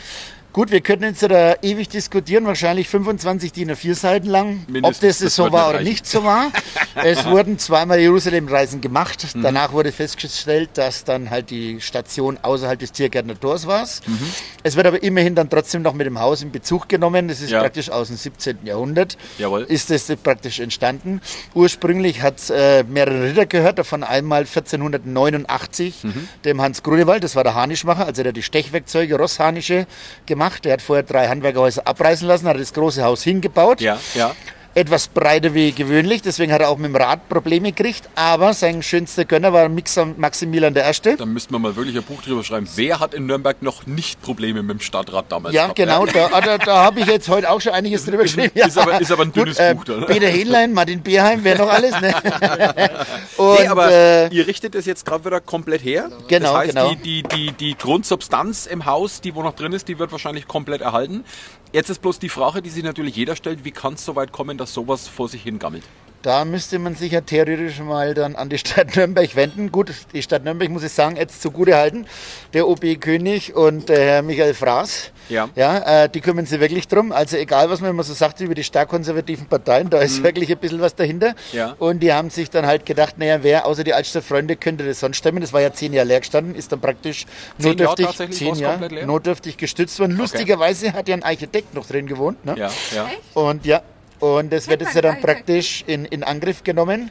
[0.55, 5.01] Gut, wir könnten jetzt da ewig diskutieren, wahrscheinlich 25 DIN A4 Seiten lang, ob Mindestens,
[5.01, 5.89] das, das so war oder reichen.
[5.89, 6.53] nicht so war.
[7.03, 9.35] es wurden zweimal Jerusalem-Reisen gemacht.
[9.35, 9.43] Mhm.
[9.43, 13.83] Danach wurde festgestellt, dass dann halt die Station außerhalb des Tiergärtner Tors war.
[14.07, 14.21] Mhm.
[14.63, 17.27] Es wird aber immerhin dann trotzdem noch mit dem Haus in Bezug genommen.
[17.27, 17.59] Das ist Ja.
[17.59, 18.59] praktisch aus dem 17.
[18.63, 19.63] Jahrhundert Jawohl.
[19.63, 21.21] ist das praktisch entstanden.
[21.55, 26.29] Ursprünglich hat es äh, mehrere Ritter gehört, davon einmal 1489 Mhm.
[26.45, 29.89] dem Hans Grunewald, das war der Harnischmacher, also der die Stechwerkzeuge, Rossharnische
[30.27, 30.44] gemacht.
[30.65, 33.81] Der hat vorher drei Handwerkerhäuser abreißen lassen, hat das große Haus hingebaut.
[33.81, 34.35] Ja, ja.
[34.77, 38.83] Etwas breiter wie gewöhnlich, deswegen hat er auch mit dem Rad Probleme gekriegt, aber sein
[38.83, 41.17] schönster Gönner war Mixer Maximilian I.
[41.17, 42.67] Da müssten wir mal wirklich ein Buch drüber schreiben.
[42.75, 45.77] Wer hat in Nürnberg noch nicht Probleme mit dem Stadtrat damals Ja, gehabt?
[45.77, 48.51] genau, da, ah, da, da habe ich jetzt heute auch schon einiges drüber geschrieben.
[48.57, 48.67] Ja.
[48.67, 50.07] Ist aber- ist aber ein dünnes Gut, äh, Buch dann, ne?
[50.07, 52.13] Peter Hähnlein, Martin Beerheim, wer noch alles, ne?
[53.37, 56.11] Und, Nee, aber äh, ihr richtet es jetzt gerade wieder komplett her.
[56.27, 56.95] Genau, das heißt, genau.
[56.95, 60.49] Die, die, die, die Grundsubstanz im Haus, die wo noch drin ist, die wird wahrscheinlich
[60.49, 61.25] komplett erhalten.
[61.73, 64.31] Jetzt ist bloß die Frage, die sich natürlich jeder stellt, wie kann es so weit
[64.31, 65.85] kommen, dass sowas vor sich hingammelt?
[66.25, 69.71] Da müsste man sich ja theoretisch mal dann an die Stadt Nürnberg wenden.
[69.71, 72.07] Gut, die Stadt Nürnberg muss ich sagen, jetzt zugute halten.
[72.55, 75.11] Der OB König und der Herr Michael Fraß.
[75.29, 75.51] Ja.
[75.55, 77.13] Ja, äh, die kümmern sich wirklich drum.
[77.13, 80.51] Also egal, was man immer so sagt über die stark konservativen Parteien, da ist wirklich
[80.51, 81.33] ein bisschen was dahinter.
[81.53, 81.59] Mhm.
[81.59, 81.77] Ja.
[81.79, 85.19] Und die haben sich dann halt gedacht, naja, wer außer die Altstadtfreunde könnte das sonst
[85.19, 85.43] stemmen?
[85.43, 87.27] Das war ja zehn Jahre leer gestanden, ist dann praktisch
[87.59, 89.07] Zehn notdürftig, tatsächlich zehn leer?
[89.07, 90.17] notdürftig gestützt worden.
[90.17, 92.47] Lustigerweise hat ja ein Architekt noch drin gewohnt.
[92.47, 92.55] Ne?
[92.57, 93.11] Ja, ja.
[93.35, 93.83] Und ja,
[94.21, 97.11] und das wird jetzt ja dann praktisch in, in Angriff genommen.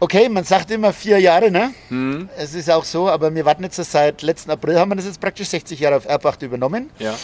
[0.00, 1.72] Okay, man sagt immer vier Jahre, ne?
[1.88, 2.28] Hm.
[2.36, 5.20] Es ist auch so, aber wir warten jetzt seit letzten April, haben wir das jetzt
[5.20, 6.90] praktisch 60 Jahre auf Erbacht übernommen.
[6.98, 7.14] ja.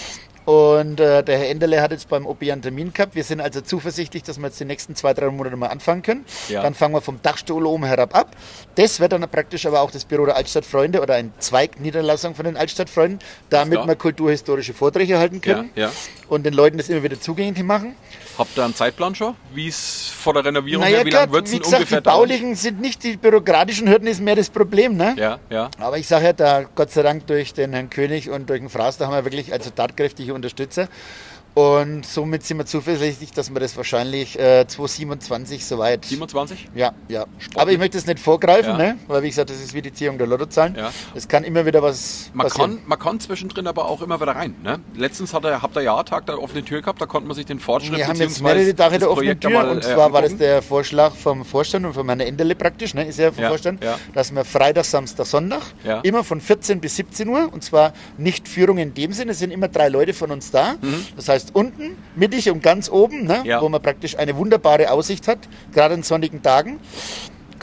[0.44, 3.14] Und äh, der Herr Enderle hat jetzt beim OP einen Termin gehabt.
[3.14, 6.24] Wir sind also zuversichtlich, dass wir jetzt die nächsten zwei, drei Monate mal anfangen können.
[6.48, 6.62] Ja.
[6.62, 8.30] Dann fangen wir vom Dachstuhl oben herab ab.
[8.74, 12.57] Das wird dann praktisch aber auch das Büro der Altstadtfreunde oder ein Zweigniederlassung von den
[12.57, 15.92] Altstadtfreunden, damit wir kulturhistorische Vorträge halten können Ja, ja.
[16.28, 17.94] und den Leuten das immer wieder zugänglich machen.
[18.37, 19.37] Habt ihr einen Zeitplan schon?
[19.52, 22.57] Wie es vor der Renovierung Naja, her, wie lange wird es gesagt, ungefähr die baulichen
[22.57, 24.96] sind nicht die byrokratischen Hürden, ist mehr das Problem.
[24.96, 25.14] Ne?
[25.16, 25.70] Ja, ja.
[25.78, 28.70] Aber ich sage ja, da Gott sei Dank durch den Herrn König und durch den
[28.70, 30.88] Fraß, da haben wir wirklich also tatkräftige Unterstützer.
[31.55, 36.05] Und somit sind wir zuversichtlich, dass wir das wahrscheinlich äh, 2027 soweit.
[36.05, 36.69] 27?
[36.75, 37.27] Ja, ja.
[37.55, 38.77] Aber ich möchte es nicht vorgreifen, Ja.
[38.77, 38.99] ne?
[39.07, 40.75] weil wie gesagt, das ist wie die Ziehung der Lottozahlen.
[40.75, 40.90] Ja.
[41.14, 42.79] Es kann immer wieder was Man passieren.
[42.79, 44.57] kann, man kann zwischendrin aber auch immer wieder rein.
[44.64, 44.81] Ne?
[44.97, 47.61] Letztens hat er, habt ihr Jahrtag da offene Tür gehabt, da konnte man sich den
[47.61, 50.37] Fortschritt Wir haben jetzt mehrere Tage der offenen Tür mal, und äh, zwar war das
[50.37, 53.81] der Vorschlag vom Vorstand und von meiner Enderle praktisch, ne, ist ja vom Ja, Vorstand,
[54.12, 55.62] dass wir Freitag, Samstag, Sonntag
[56.03, 59.53] immer von 14 bis 17 Uhr und zwar nicht Führung in dem Sinne, es sind
[59.53, 60.75] immer drei Leute von uns da.
[61.14, 63.42] Das heißt unten, mittig und ganz oben, ne.
[63.44, 63.61] Ja.
[63.61, 65.38] wo man praktisch eine wunderbare Aussicht hat,
[65.72, 66.78] gerade an sonnigen Tagen.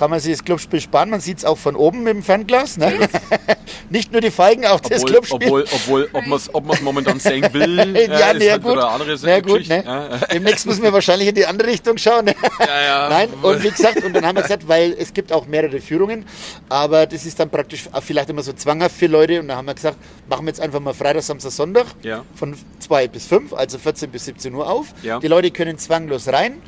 [0.01, 2.75] Kann man sich das Clubspiel sparen, man sieht es auch von oben mit dem Fernglas.
[2.75, 3.07] Ne?
[3.91, 5.37] nicht nur die Feigen, auch das Obwohl, Clubspiel.
[5.43, 7.77] obwohl, obwohl, ob man es ob man's momentan sehen will,
[8.09, 8.71] ja, äh, nee, ist halt gut.
[8.79, 9.83] eine andere Na gut, ne?
[9.85, 12.25] Ja, Demnächst müssen wir wahrscheinlich in die andere Richtung schauen.
[12.25, 12.33] Ne?
[12.61, 13.09] ja, ja.
[13.09, 16.25] Nein, und wie gesagt, und dann haben wir gesagt, weil es gibt auch mehrere Führungen,
[16.67, 19.75] aber das ist dann praktisch vielleicht immer so zwanghaft für Leute und dann haben wir
[19.75, 22.25] gesagt, machen wir jetzt einfach mal Freitag, Samstag, Sonntag Ja.
[22.33, 24.87] von 2 bis 5, also 14 bis 17 Uhr auf.
[25.03, 25.19] Ja.
[25.19, 26.59] Die Leute können zwanglos rein.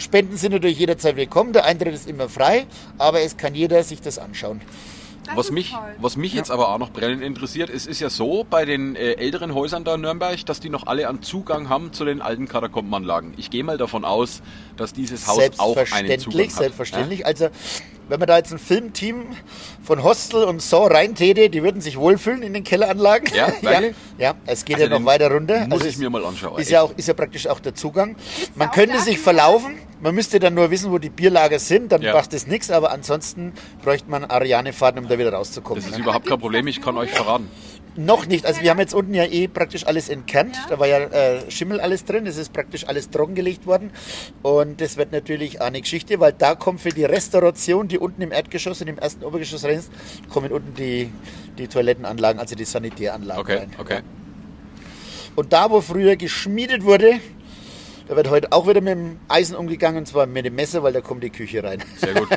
[0.00, 4.00] Spenden sind natürlich jederzeit willkommen, der Eintritt ist immer frei, aber es kann jeder sich
[4.00, 4.62] das anschauen.
[5.26, 5.80] Das Was mich, toll.
[5.98, 9.12] was mich jetzt aber auch noch brennend interessiert, es ist ja so bei den äh,
[9.12, 12.48] älteren Häusern da in Nürnberg, dass die noch alle einen Zugang haben zu den alten
[12.48, 13.34] Katakombenanlagen.
[13.36, 14.40] Ich gehe mal davon aus,
[14.78, 16.58] dass dieses Haus auch einen Zugang Selbstverständlich, hat.
[16.58, 17.26] selbstverständlich.
[17.26, 17.48] Also,
[18.10, 19.24] wenn man da jetzt ein Filmteam
[19.82, 23.32] von Hostel und So reintäte, die würden sich wohlfühlen in den Kelleranlagen.
[23.34, 23.80] Ja, ja,
[24.18, 25.60] ja, es geht Also ja noch weiter runter.
[25.66, 26.70] muss Also ich es mir mal anschauen, Ist echt.
[26.70, 28.16] ja, auch, ist ja praktisch auch der Zugang.
[28.54, 32.02] Man auch könnte sich verlaufen, man müsste dann nur wissen, wo die Bierlager sind, dann
[32.02, 32.12] Ja.
[32.14, 35.82] macht es nichts, aber ansonsten bräuchte man Ariane-Fahrten, um da wieder rauszukommen.
[35.82, 37.48] Das ist überhaupt kein Problem, ich kann euch verraten.
[38.00, 38.46] Noch nicht.
[38.46, 40.56] Also wir haben jetzt unten ja eh praktisch alles entkernt.
[40.56, 40.66] Ja.
[40.70, 42.26] Da war ja äh, Schimmel alles drin.
[42.26, 43.90] Es ist praktisch alles trockengelegt worden.
[44.42, 48.32] Und das wird natürlich eine Geschichte, weil da kommt für die Restauration, die unten im
[48.32, 49.90] Erdgeschoss und im ersten Obergeschoss rein ist,
[50.30, 51.10] kommen unten die,
[51.58, 53.70] die Toilettenanlagen, also die Sanitäranlagen Okay, rein.
[53.78, 54.00] okay.
[55.36, 57.20] Und da, wo früher geschmiedet wurde,
[58.10, 60.92] da wird heute auch wieder mit dem Eisen umgegangen, und zwar mit dem Messer, weil
[60.92, 61.78] da kommt die Küche rein.
[61.96, 62.28] Sehr gut,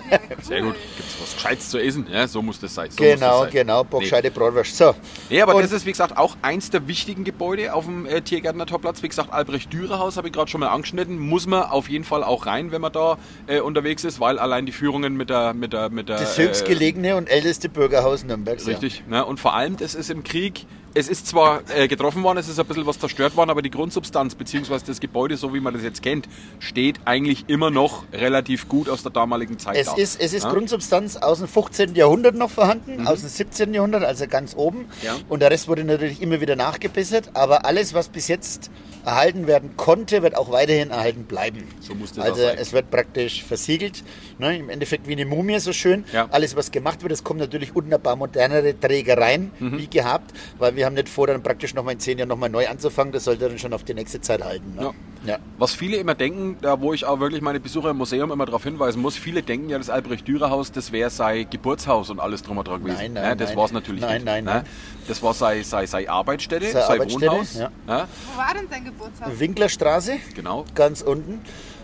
[0.43, 0.75] sehr gut.
[0.75, 2.05] Gibt es was Gescheites zu essen?
[2.11, 2.91] Ja, so muss das sein.
[2.91, 3.51] So muss das genau, sein.
[3.51, 4.77] genau, Bockscheide Bratwurst.
[4.77, 4.93] So.
[5.31, 8.21] Nee, aber Und- das ist, wie gesagt, auch eins der wichtigen Gebäude auf dem äh,
[8.21, 9.01] Tiergärtner Topplatz.
[9.01, 11.17] Wie gesagt, Albrecht-Dürer-Haus habe ich gerade schon mal angeschnitten.
[11.17, 14.67] Muss man auf jeden Fall auch rein, wenn man da äh, unterwegs ist, weil allein
[14.67, 15.55] die Führungen mit der...
[15.55, 18.67] Mit der, mit der Das äh, höchstgelegene und älteste Bürgerhaus Nürnbergs.
[18.67, 18.73] ja.
[18.73, 19.05] Richtig.
[19.07, 19.25] Ne?
[19.25, 22.59] Und vor allem, das ist im Krieg, es ist zwar äh, getroffen worden, es ist
[22.59, 24.79] ein bisschen was zerstört worden, aber die Grundsubstanz bzw.
[24.85, 26.27] das Gebäude, so wie man das jetzt kennt,
[26.59, 29.95] steht eigentlich immer noch relativ gut aus der damaligen Zeit Es da.
[29.95, 30.51] ist, es ist Ja?
[30.51, 31.95] Grundsubstanz aus dem 15.
[31.95, 33.73] Jahrhundert noch vorhanden, aus dem 17.
[33.73, 34.79] Jahrhundert, also ganz oben.
[34.79, 34.85] Mhm.
[35.01, 35.15] Ja.
[35.29, 37.31] Und der Rest wurde natürlich immer wieder nachgebessert.
[37.33, 38.69] Aber alles, was bis jetzt
[39.05, 41.63] erhalten werden konnte, wird auch weiterhin erhalten bleiben.
[41.81, 42.57] So muss das also sein.
[42.57, 44.03] es wird praktisch versiegelt.
[44.39, 44.57] Ne?
[44.57, 46.05] Im Endeffekt wie eine Mumie so schön.
[46.13, 46.27] Ja.
[46.31, 49.77] Alles, was gemacht wird, es kommen natürlich unten ein paar modernere Träger rein, Mhm.
[49.77, 50.31] wie gehabt.
[50.57, 53.11] Weil wir haben nicht vor, dann praktisch nochmal in zehn Jahren nochmal neu anzufangen.
[53.13, 54.75] Das sollte dann schon auf die nächste Zeit halten.
[54.75, 54.83] Ne?
[54.83, 54.93] Ja.
[55.25, 55.37] Ja.
[55.57, 58.63] Was viele immer denken, da wo ich auch wirklich meine Besucher im Museum immer darauf
[58.65, 62.67] hinweisen muss, viele denken ja, das Albrecht-Dürer-Haus, das wäre sein Geburtshaus und alles drum und
[62.67, 62.97] dran gewesen.
[62.97, 63.57] Nein, nein, Ne, das nein.
[63.57, 64.25] war es natürlich Nein, nicht.
[64.25, 64.51] nein, ne?
[64.51, 64.63] nein.
[65.07, 67.53] Das war seine sei, sei Arbeitsstätte, Seine sein Arbeitsstätte, Wohnhaus.
[67.57, 67.71] ja.
[67.87, 69.39] Ja, Wo war denn sein Geburtshaus?
[69.39, 70.17] Winklerstraße.
[70.35, 70.65] genau.
[70.75, 71.39] ganz unten.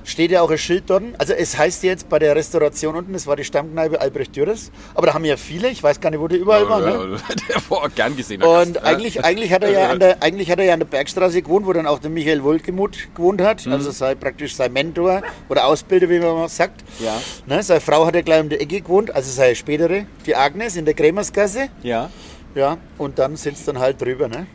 [0.10, 1.04] Steht ja auch ein Schild dort.
[1.19, 4.72] Also es heißt jetzt bei der Restauration unten, das war die Stammkneipe Albrecht Dürres.
[4.95, 7.12] Aber da haben ja viele, ich weiß gar nicht, wo die überall waren.
[7.12, 7.17] Ne?
[7.48, 8.41] Der war gern gesehen.
[8.41, 11.43] Und eigentlich, eigentlich, hat er ja an der, eigentlich hat er ja an der Bergstraße
[11.43, 13.67] gewohnt, wo dann auch der Michael Wohlgemuth gewohnt hat.
[13.67, 13.74] Mhm.
[13.74, 16.84] Also sei praktisch sein Mentor oder Ausbilder, wie man mal sagt.
[16.98, 17.22] Ja.
[17.45, 20.76] Ne, seine Frau hat ja gleich um die Ecke gewohnt, also seine spätere, die Agnes
[20.76, 21.69] in der Krämersgasse.
[21.84, 22.10] Ja.
[22.56, 24.28] Ja, und dann sitzt dann halt drüber.
[24.28, 24.48] Ne?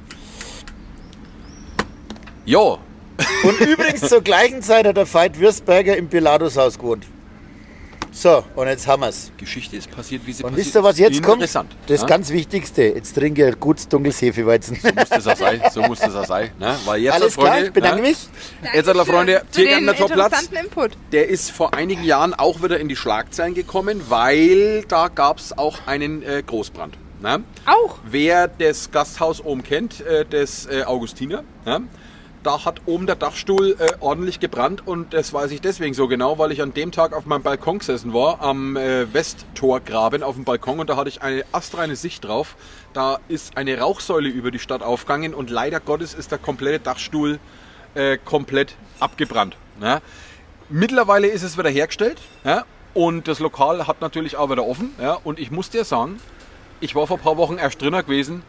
[2.45, 2.81] Jo,
[3.43, 7.07] Und übrigens zur gleichen Zeit hat der Veit Würstberger im Pilatushaus gewohnt.
[8.17, 9.33] So, und jetzt haben wir's.
[9.37, 11.43] Geschichte ist passiert, wie sie Und passiert wisst ihr, was jetzt kommt?
[11.43, 11.75] Interessant.
[11.89, 12.07] Das ne?
[12.07, 12.83] ganz Wichtigste.
[12.85, 14.79] Jetzt trinke ich gutes dunkles Hefeweizen.
[14.81, 15.63] So muss das auch sein.
[15.73, 16.51] So muss das auch sein.
[16.61, 16.79] Ne?
[16.85, 18.09] Weil jetzt, Alles Freunde, klar, ich bedanke ne?
[18.09, 18.19] mich.
[18.73, 20.27] Jetzt, alle Freunde, Tiergärtner Topplatz.
[20.27, 20.93] interessanten Input.
[21.11, 25.59] Der ist vor einigen Jahren auch wieder in die Schlagzeilen gekommen, weil da gab es
[25.59, 26.97] auch einen äh, Großbrand.
[27.21, 27.43] Ne?
[27.67, 27.99] Auch.
[28.05, 31.83] Wer das Gasthaus oben kennt, äh, das äh, Augustiner, ne?
[32.45, 36.39] Da hat oben der Dachstuhl äh, ordentlich gebrannt und das weiß ich deswegen so genau,
[36.39, 40.45] weil ich an dem Tag auf meinem Balkon gesessen war, am äh, Westtorgraben auf dem
[40.45, 42.57] Balkon und da hatte ich eine astreine Sicht drauf.
[42.93, 47.39] Da ist eine Rauchsäule über die Stadt aufgegangen und leider Gottes ist der komplette Dachstuhl
[47.95, 49.57] äh, komplett abgebrannt.
[49.81, 50.03] Ne?
[50.69, 52.65] Mittlerweile ist es wieder hergestellt ja?
[52.93, 54.95] und das Lokal hat natürlich auch wieder offen.
[55.01, 55.19] Ja?
[55.25, 56.21] Und ich muss dir sagen,
[56.81, 58.43] ich war vor ein paar Wochen erst drinnen gewesen,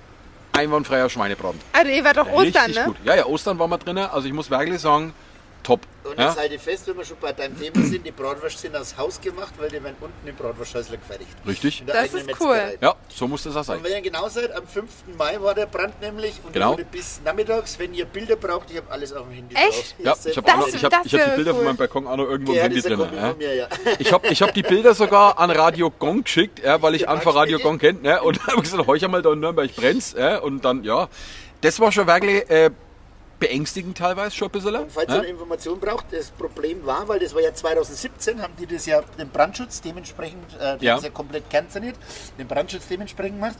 [0.56, 1.62] einwandfreier Schweinebrand.
[1.74, 2.86] Also ihr war doch Ostern, Richtig ne?
[2.86, 2.98] gut.
[3.04, 4.08] Ja, ja, Ostern waren wir drinnen.
[4.12, 5.13] Also ich muss wirklich sagen,
[5.65, 5.82] top.
[6.04, 6.28] Und Ja?
[6.28, 8.95] jetzt halte ich fest, wenn wir schon bei deinem Thema sind, die Bratwurst sind aus
[8.97, 11.32] Haus gemacht, weil die werden unten im Bratwursthäusler gefertigt.
[11.47, 11.84] Richtig?
[11.88, 12.78] Das ist cool.
[12.80, 13.78] Ja, so muss das auch sein.
[13.80, 14.89] Und wenn ihr genau seid, am 5.
[15.17, 16.73] Mai war der Brand nämlich und Genau.
[16.73, 19.95] wurde bis nachmittags, wenn ihr Bilder braucht, ich habe alles auf dem Handy Echt?
[20.06, 20.23] drauf.
[20.23, 21.63] Ja, ich habe ich hab, ich hab die Bilder wäre von cool.
[21.65, 22.99] meinem Balkon auch noch irgendwo im Ja, Handy drin.
[23.15, 23.34] Ja.
[23.34, 23.67] mir, ja.
[23.99, 27.07] Ich habe ich hab die Bilder sogar an Radio Gong geschickt, ja, weil ich Die
[27.07, 28.05] einfach Radio Gong kennt.
[28.05, 30.13] Ja, und habe gesagt, heuch einmal da in Nürnberg brennt's.
[30.18, 31.09] Ja, und dann, ja,
[31.61, 32.70] das war schon wirklich äh,
[33.48, 34.76] beängstigend teilweise schon ein bisschen.
[34.76, 35.22] Und falls ihr ja.
[35.22, 39.02] eine Information braucht, das Problem war, weil das war ja 2017, haben die das ja
[39.18, 40.98] den Brandschutz dementsprechend, äh, die Ja.
[40.98, 41.96] ja komplett kernsaniert,
[42.38, 43.58] den Brandschutz dementsprechend gemacht.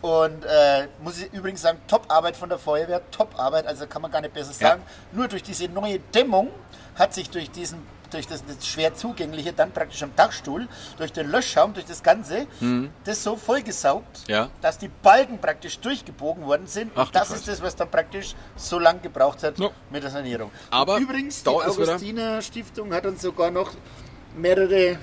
[0.00, 4.20] Und äh, muss ich übrigens sagen, Top-Arbeit von der Feuerwehr, Top-Arbeit, also kann man gar
[4.20, 4.68] nicht besser Ja.
[4.70, 4.82] sagen.
[5.12, 6.50] Nur durch diese neue Dämmung
[6.94, 11.30] hat sich durch diesen durch das, das schwer zugängliche, dann praktisch am Dachstuhl, durch den
[11.30, 12.46] Löschschaum, durch das Ganze,
[13.04, 14.32] das so vollgesaugt, Mhm.
[14.34, 14.48] Ja.
[14.60, 16.92] dass die Balken praktisch durchgebogen worden sind.
[16.94, 19.70] Ach und das ist das, was dann praktisch so lange gebraucht hat Ja.
[19.90, 20.50] mit der Sanierung.
[20.70, 23.72] Aber und übrigens, die Augustiner Stiftung hat uns sogar noch
[24.36, 24.98] mehrere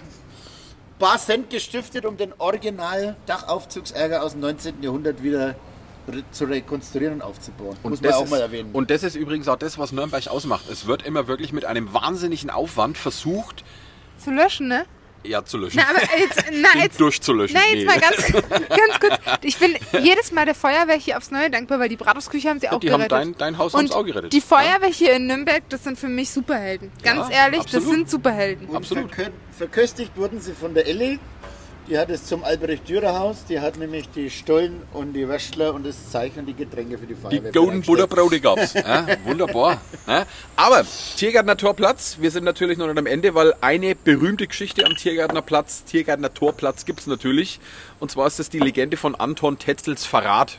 [0.99, 4.81] paar Cent gestiftet, um den Original Dachaufzugsärger aus dem 19.
[4.81, 5.55] Jahrhundert wieder re-
[6.31, 7.75] zu rekonstruieren und aufzubauen.
[7.83, 8.69] Muss man auch ist, mal erwähnen.
[8.73, 10.65] Und das ist übrigens auch das, was Nürnberg ausmacht.
[10.71, 13.63] Es wird immer wirklich mit einem wahnsinnigen Aufwand versucht,
[14.23, 14.85] Zu löschen, ne?
[15.23, 15.81] ja, zu löschen.
[15.83, 16.43] Na, aber jetzt,
[16.75, 17.57] na, jetzt, durchzulöschen.
[17.59, 17.85] na, jetzt Nee.
[17.85, 19.19] mal ganz, ganz kurz.
[19.41, 22.69] Ich bin jedes Mal der Feuerwehr hier aufs Neue dankbar, weil die Bratwurstküche haben sie
[22.69, 23.11] auch die haben gerettet.
[23.17, 24.31] dein- dein Haus haben's Und auch gerettet.
[24.33, 26.91] Die Feuerwehr hier in Nürnberg, das sind für mich Superhelden.
[27.01, 27.85] Ganz Ja, ehrlich, absolut.
[27.87, 28.67] das sind Superhelden.
[28.67, 29.11] Und absolut.
[29.11, 31.17] verkö- verköstigt wurden sie von der Elle.
[31.87, 33.45] Die hat es zum Albrecht-Dürer-Haus.
[33.47, 37.05] Die hat nämlich die Stollen und die Wäschler und das Zeichen und die Getränke für
[37.05, 37.51] die Die Feuerwehr.
[37.51, 38.09] Golden Buddha bereitgestellt.
[38.09, 38.73] Brody gab's.
[38.73, 39.81] Ja, wunderbar.
[40.07, 40.25] Ja.
[40.55, 40.83] Aber
[41.15, 45.43] Tiergärtner Torplatz, wir sind natürlich noch nicht am Ende, weil eine berühmte Geschichte am Tiergärtner
[45.43, 47.59] Platz, Tiergärtner Torplatz gibt's natürlich.
[47.99, 50.57] Und zwar ist das die Legende von Anton Tetzels Verrat.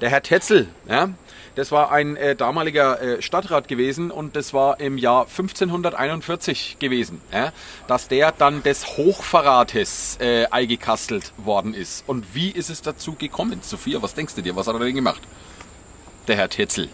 [0.00, 1.10] Der Herr Tetzel, ja,
[1.56, 7.20] das war ein äh, damaliger äh, Stadtrat gewesen und das war im Jahr 1541 gewesen,
[7.32, 7.52] ja,
[7.88, 12.04] dass der dann des Hochverrates äh, eingekastelt worden ist.
[12.06, 13.60] Und wie ist es dazu gekommen?
[13.62, 14.54] Sophia, was denkst du dir?
[14.54, 15.22] Was hat er denn gemacht?
[16.28, 16.88] Der Herr Tetzel.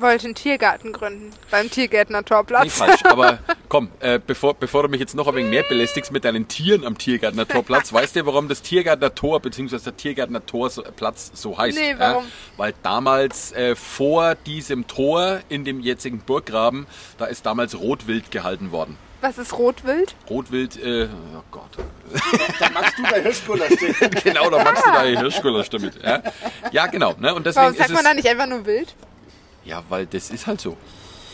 [0.00, 1.30] Wollte einen Tiergarten gründen.
[1.50, 2.76] Beim Tiergärtner Nicht Torplatz.
[2.76, 3.38] falsch, aber
[3.68, 6.84] komm, äh, bevor, bevor du mich jetzt noch ein wenig mehr belästigst mit deinen Tieren
[6.84, 9.78] am Tiergärtner Torplatz, weißt du, warum das Tiergärtner Tor bzw.
[9.78, 11.76] der Tiergärtner Tor so, heißt?
[11.76, 12.24] Nee, warum?
[12.24, 16.86] Ja, weil damals äh, vor diesem Tor in dem jetzigen Burggraben,
[17.18, 18.96] da ist damals Rotwild gehalten worden.
[19.20, 20.14] Was ist Rotwild?
[20.30, 21.76] Rotwild, äh, oh Gott,
[22.60, 23.94] Da magst du bei Hirschkuller stehen.
[24.22, 26.00] genau, da magst du deine Hirschgulasch damit.
[26.00, 26.22] Ja,
[26.70, 27.34] ja genau, ne?
[27.34, 27.96] und deswegen Warum ist sagt es...
[27.96, 28.94] man da nicht einfach nur wild?
[29.68, 30.78] Ja, weil das ist halt so.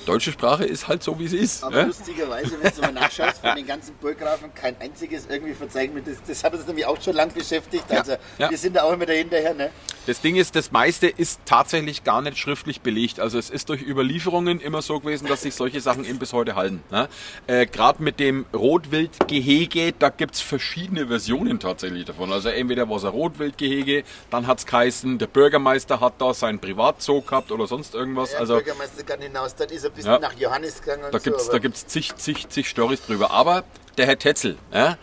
[0.06, 1.64] Deutsche Sprache ist halt so, wie sie ist.
[1.64, 1.86] Aber ja?
[1.86, 6.06] lustigerweise, wenn du mal nachschaust, von den ganzen Burggrafen kein einziges irgendwie verzeichnet.
[6.06, 7.84] Das, das hat uns nämlich auch schon lang beschäftigt.
[7.90, 8.50] Ja, Also ja.
[8.50, 9.54] wir sind da auch immer dahinterher.
[9.54, 9.70] Ne?
[10.06, 13.20] Das Ding ist, das meiste ist tatsächlich gar nicht schriftlich belegt.
[13.20, 16.54] Also es ist durch Überlieferungen immer so gewesen, dass sich solche Sachen eben bis heute
[16.56, 16.82] halten.
[16.90, 17.08] Ne?
[17.46, 22.32] Äh, Gerade mit dem Rotwildgehege, da gibt's verschiedene Versionen tatsächlich davon.
[22.32, 27.22] Also entweder war es ein Rotwildgehege, dann hat's geheißen, der Bürgermeister hat da seinen Privatzoo
[27.22, 28.30] gehabt oder sonst irgendwas.
[28.30, 30.18] Der Also Bürgermeister kann hinaus, dann ist er bisschen Ja.
[30.18, 31.04] nach Johannes gegangen.
[31.04, 33.30] Und da gibt's, so, da gibt's zig, zig, zig Storys drüber.
[33.30, 33.64] Aber
[33.96, 34.96] der Herr Tetzel, ja,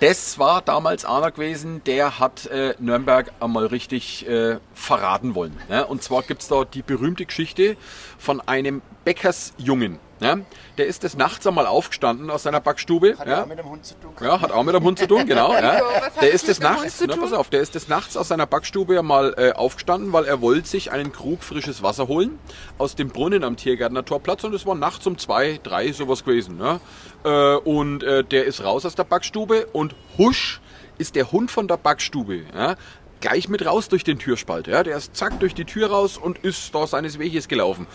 [0.00, 5.58] das war damals einer gewesen, der hat äh, Nürnberg einmal richtig äh, verraten wollen.
[5.70, 5.82] Ja.
[5.82, 7.76] Und zwar gibt's da die berühmte Geschichte
[8.18, 9.98] von einem Bäckersjungen.
[10.20, 10.36] Ja.
[10.78, 13.18] Der ist des Nachts einmal aufgestanden aus seiner Backstube.
[13.18, 13.42] Hat ja.
[13.42, 14.12] auch mit dem Hund zu tun.
[14.20, 15.52] Ja, hat auch mit dem Hund zu tun, genau.
[15.56, 15.80] Ja.
[16.20, 19.02] Der ist des Nachts, na, pass auf, der ist des Nachts aus seiner Backstube ja
[19.02, 22.38] mal äh, aufgestanden, weil er wollte sich einen Krug frisches Wasser holen
[22.78, 26.56] aus dem Brunnen am Tiergärtner Torplatz und es war nachts um zwei, drei sowas gewesen.
[26.56, 26.80] Ne?
[27.24, 30.60] Äh, und äh, der ist raus aus der Backstube und husch
[30.98, 32.42] ist der Hund von der Backstube.
[32.54, 32.76] Ja?
[33.20, 34.66] Gleich mit raus durch den Türspalt.
[34.66, 34.82] Ja?
[34.82, 37.86] Der ist zack durch die Tür raus und ist da seines Weges gelaufen.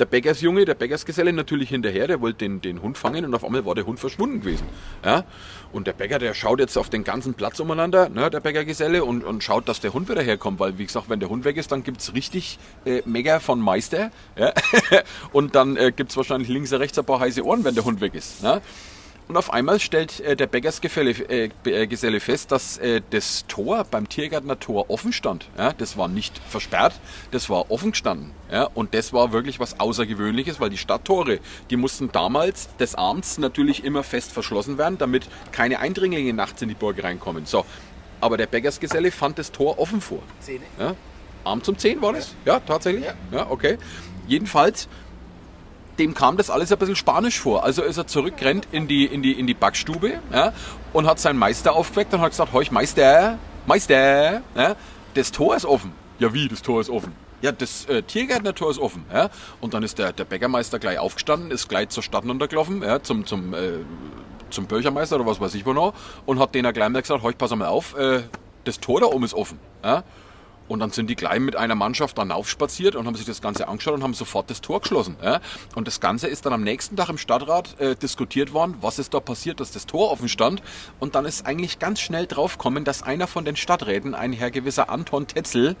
[0.00, 3.66] Der Bäckersjunge, der Bäckersgeselle natürlich hinterher, der wollte den, den Hund fangen und auf einmal
[3.66, 4.66] war der Hund verschwunden gewesen.
[5.04, 5.24] Ja?
[5.72, 9.22] Und der Bäcker, der schaut jetzt auf den ganzen Platz umeinander, ne, der Bäckergeselle, und,
[9.22, 11.70] und schaut, dass der Hund wieder herkommt, weil wie gesagt, wenn der Hund weg ist,
[11.70, 14.10] dann gibt's richtig äh, mega von Meister.
[14.36, 14.54] Ja?
[15.32, 18.00] und dann äh, gibt's wahrscheinlich links und rechts ein paar heiße Ohren, wenn der Hund
[18.00, 18.42] weg ist.
[18.42, 18.62] Ne?
[19.30, 24.08] Und auf einmal stellt äh, der Bäckersgeselle äh, äh, fest, dass äh, das Tor beim
[24.08, 25.46] Tiergärtner Tor offen stand.
[25.56, 26.94] Ja, das war nicht versperrt,
[27.30, 28.32] das war offen gestanden.
[28.50, 31.38] Ja, und das war wirklich was Außergewöhnliches, weil die Stadttore,
[31.70, 36.68] die mussten damals des Abends natürlich immer fest verschlossen werden, damit keine Eindringlinge nachts in
[36.68, 37.46] die Burg reinkommen.
[37.46, 37.64] So,
[38.20, 40.24] aber der Bäckersgeselle fand das Tor offen vor.
[40.40, 40.64] Zähne.
[40.76, 40.96] Ja?
[41.44, 42.34] Abends um 10 war das?
[42.44, 43.04] Ja, tatsächlich?
[43.04, 43.14] Ja.
[43.30, 43.78] Ja, okay.
[44.26, 44.88] Jedenfalls,
[46.00, 47.62] dem kam das alles ein bisschen spanisch vor.
[47.62, 50.52] Also ist er zurückrennt in die, in die, in die Backstube ja,
[50.92, 54.76] und hat seinen Meister aufgeweckt und hat gesagt, heuch Meister, Meister, ja,
[55.14, 55.92] das Tor ist offen.
[56.18, 57.12] Ja wie, das Tor ist offen?
[57.42, 59.04] ja, das äh, Tiergärtnertor ist offen.
[59.12, 59.30] Ja?
[59.60, 63.26] Und dann ist der, der Bäckermeister gleich aufgestanden, ist gleich zur Stadt runtergelaufen, ja, zum,
[63.26, 63.78] zum, äh,
[64.50, 65.94] zum Bürgermeister oder was weiß ich wo noch,
[66.26, 68.22] und hat denen gleich mal gesagt, horch, pass mal auf, äh,
[68.64, 69.58] das Tor da oben ist offen.
[69.82, 70.04] Ja?
[70.70, 73.66] Und dann sind die gleich mit einer Mannschaft dann aufspaziert und haben sich das Ganze
[73.66, 75.16] angeschaut und haben sofort das Tor geschlossen.
[75.20, 75.40] Ja?
[75.74, 79.12] Und das Ganze ist dann am nächsten Tag im Stadtrat äh, diskutiert worden, was ist
[79.12, 80.62] da passiert, dass das Tor offen stand.
[81.00, 84.90] Und dann ist eigentlich ganz schnell draufgekommen, dass einer von den Stadträten, ein Herr gewisser
[84.90, 85.74] Anton Tetzel,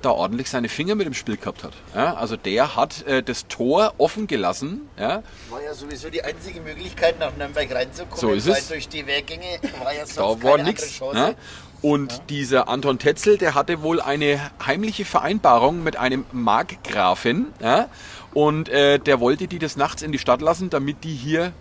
[0.00, 1.74] da ordentlich seine Finger mit im Spiel gehabt hat.
[1.94, 2.14] Ja?
[2.14, 4.88] Also der hat äh, das Tor offen gelassen.
[4.98, 5.22] Ja?
[5.50, 8.18] War ja sowieso die einzige Möglichkeit, nach Nürnberg reinzukommen.
[8.18, 8.68] So ist weil es.
[8.68, 10.92] durch die Wehrgänge war ja sonst Da war keine andere nichts.
[10.96, 11.36] Chance.
[11.82, 17.46] Und dieser Anton Tetzel, der hatte wohl eine heimliche Vereinbarung mit einem Markgrafen.
[17.60, 17.88] Ja?
[18.34, 21.52] Und äh, der wollte die des Nachts in die Stadt lassen, damit die hier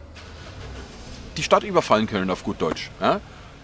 [1.38, 2.92] die Stadt überfallen können, auf gut Deutsch.
[3.00, 3.22] Ja?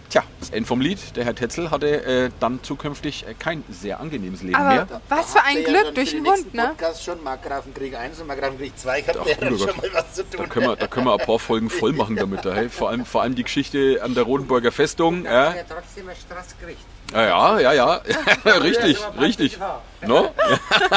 [0.09, 1.15] Tja, das End vom Lied.
[1.15, 5.01] Der Herr Tetzel hatte äh, dann zukünftig äh, kein sehr angenehmes Leben Aber mehr.
[5.09, 6.63] was für ein ja Glück dann durch den den Hund, ne?
[6.67, 10.13] Podcast schon Markgrafenkrieg 1 und Markgrafenkrieg 2 gehabt, Ach, der hat oh schon mal was
[10.13, 10.41] zu tun.
[10.41, 12.45] Da können, wir, da können wir ein paar Folgen voll machen damit.
[12.45, 12.69] Da, hey.
[12.69, 15.25] vor, allem, vor allem die Geschichte an der Rodenburger Festung.
[15.25, 16.85] Ja, ja trotzdem ein Straßgericht.
[17.13, 17.93] Ja, ja, ja.
[18.45, 19.59] richtig, aber richtig.
[19.59, 19.81] wahr.
[20.07, 20.33] No?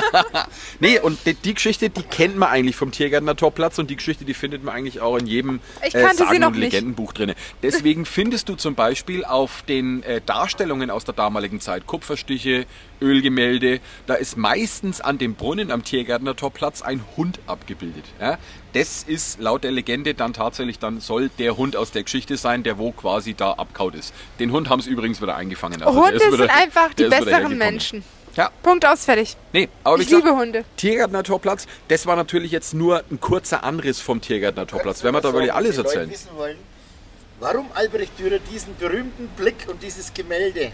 [0.80, 4.24] nee, und die, die Geschichte, die kennt man eigentlich vom Tiergärtner Torplatz und die Geschichte,
[4.24, 6.56] die findet man eigentlich auch in jedem sie Sagen- und.
[6.56, 7.34] Legendenbuch drin.
[7.62, 12.66] Deswegen findest du zum Beispiel auf den äh, Darstellungen aus der damaligen Zeit, Kupferstiche,
[13.00, 18.04] Ölgemälde, da ist meistens an dem Brunnen am Tiergärtner Torplatz ein Hund abgebildet.
[18.20, 18.38] Ja?
[18.78, 22.62] Das ist laut der Legende dann tatsächlich, dann soll der Hund aus der Geschichte sein,
[22.62, 24.14] der wo quasi da abkaut ist.
[24.38, 25.82] Den Hund haben sie übrigens wieder eingefangen.
[25.82, 27.58] Also Hunde ist wieder- sind einfach die besseren.
[27.58, 28.04] Menschen.
[28.36, 29.36] Ja, Punkt aus, fertig.
[29.52, 30.64] Nee, aber Ich gesagt, liebe Hunde.
[30.76, 35.02] Tiergärtner Torplatz, das war natürlich jetzt nur ein kurzer Anriss vom Tiergärtner Torplatz.
[35.02, 36.08] Wenn wir da wirklich alles erzählen.
[36.08, 36.56] wissen wollen,
[37.40, 40.70] warum Albrecht Dürer diesen berühmten Blick und dieses Gemälde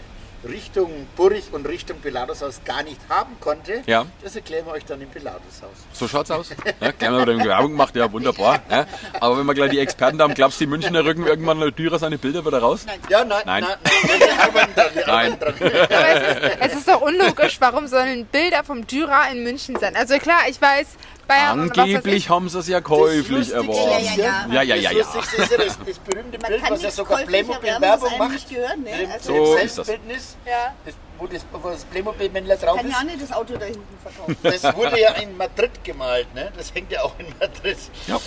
[0.49, 4.07] Richtung Burg und Richtung Pilatushaus gar nicht haben konnte, Ja.
[4.23, 5.71] das erklären wir euch dann im Pilatushaus.
[5.93, 6.51] So schaut's aus.
[6.81, 8.61] Ja, gleich mal wieder Werbung gemacht, ja wunderbar.
[8.71, 8.87] Ja.
[9.21, 11.99] Aber wenn wir gleich die Experten da haben, glaubst du, die Münchner rücken irgendwann Dürer
[11.99, 12.85] seine Bilder wieder raus?
[13.09, 13.65] Ja, nein, Nein.
[13.65, 14.21] nein, nein,
[14.55, 15.39] wir wir Nein.
[15.41, 19.97] es ist, es ist doch unlogisch, warum sollen Bilder vom Dürer in München sein?
[19.97, 20.87] Also klar, ich weiß,
[21.27, 22.29] Bayern Angeblich ich.
[22.31, 24.05] haben sie es ja käuflich erworben.
[24.17, 25.21] Ja, ja, Ja, ja, ja, Das ja.
[25.43, 27.91] Ist ja das, das berühmte Man Bild, kann was ja sogar käuflich Playmobil erwerben, was
[28.03, 28.33] Werbung einem macht.
[28.33, 28.91] nicht gehört, ne?
[29.13, 29.87] Also- So ist das.
[29.87, 30.75] Selbstbildnis, Ja.
[30.85, 32.93] das, wo, das, wo das Playmobil-Männler drauf Kann ist.
[32.93, 34.37] ja auch nicht das Auto da hinten verkaufen.
[34.43, 36.53] Das wurde ja in Madrid gemalt, ne?
[36.57, 37.79] Das hängt ja auch in Madrid.
[38.07, 38.19] Ja.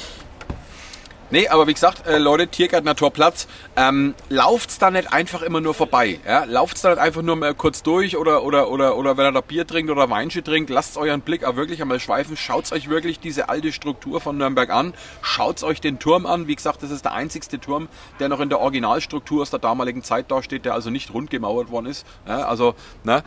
[1.29, 5.73] Nee, aber wie gesagt, äh, Leute, Tiergärtner Torplatz, ähm, lauft's da nicht einfach immer nur
[5.73, 6.21] vorbei.
[6.25, 6.45] Ja?
[6.45, 9.41] Lauft's da nicht einfach nur mal kurz durch oder, oder, oder, oder wenn ihr da
[9.41, 12.37] Bier trinkt oder Weinsche trinkt, lasst euren Blick auch wirklich einmal schweifen.
[12.37, 14.93] Schaut's euch wirklich diese alte Struktur von Nürnberg an.
[15.21, 16.47] Schaut's euch den Turm an.
[16.47, 17.89] Wie gesagt, das ist der einzigste Turm,
[18.21, 21.69] der noch in der Originalstruktur aus der damaligen Zeit dasteht, der also nicht rund gemauert
[21.69, 22.07] worden ist.
[22.25, 22.47] Ja?
[22.47, 22.73] Also,
[23.03, 23.21] ne?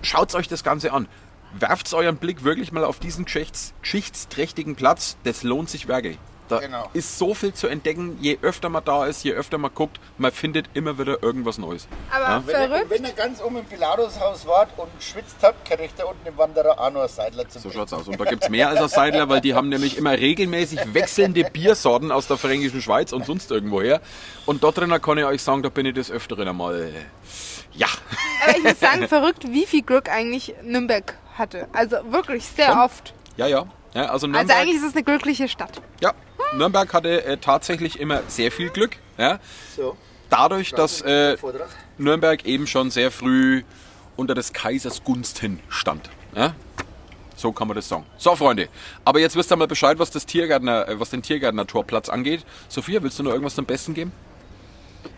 [0.00, 1.06] Schaut's euch das Ganze an.
[1.52, 5.18] Werft's euren Blick wirklich mal auf diesen geschichts geschichtsträchtigen Platz.
[5.24, 6.18] Das lohnt sich wirklich.
[6.52, 6.90] Da Genau.
[6.92, 8.18] ist so viel zu entdecken.
[8.20, 11.88] Je öfter man da ist, je öfter man guckt, man findet immer wieder irgendwas Neues.
[12.10, 12.90] Aber Wenn ihr, verrückt.
[12.90, 16.78] wenn ihr ganz oben im Pilatushaus wart und geschwitzt habt, kriegt ihr unten im Wanderer
[16.78, 17.88] auch noch ein Seidler zum So Trinken.
[17.88, 18.08] schaut's aus.
[18.08, 22.12] Und da gibt's mehr als ein Seidler, weil die haben nämlich immer regelmäßig wechselnde Biersorten
[22.12, 24.00] aus der fränkischen Schweiz und sonst irgendwoher.
[24.46, 26.90] Und dort drinnen kann ich euch sagen, da bin ich des Öfteren einmal.
[27.74, 27.86] Ja.
[28.44, 31.68] Aber ich muss sagen, verrückt, wie viel Glück eigentlich Nürnberg hatte.
[31.72, 32.78] Also wirklich sehr Schon?
[32.78, 33.14] oft.
[33.36, 33.64] Ja, ja.
[33.94, 35.80] Ja also Also Nürnberg, eigentlich ist es eine glückliche Stadt.
[36.00, 36.12] ja,
[36.54, 38.96] Nürnberg hatte äh, tatsächlich immer sehr viel Glück.
[39.18, 39.38] Ja.
[39.76, 39.96] So,
[40.30, 41.36] Dadurch, dass äh.
[41.98, 43.64] Nürnberg eben schon sehr früh
[44.16, 46.08] unter des Kaisers Gunsten stand.
[46.34, 46.54] Ja?
[47.36, 48.06] So kann man das sagen.
[48.16, 48.68] So, Freunde,
[49.04, 52.46] aber jetzt wisst ihr mal Bescheid, was, das Tiergärtner, äh, was den Tiergärtner Torplatz angeht.
[52.68, 54.12] Sophia, willst du noch irgendwas zum Besten geben?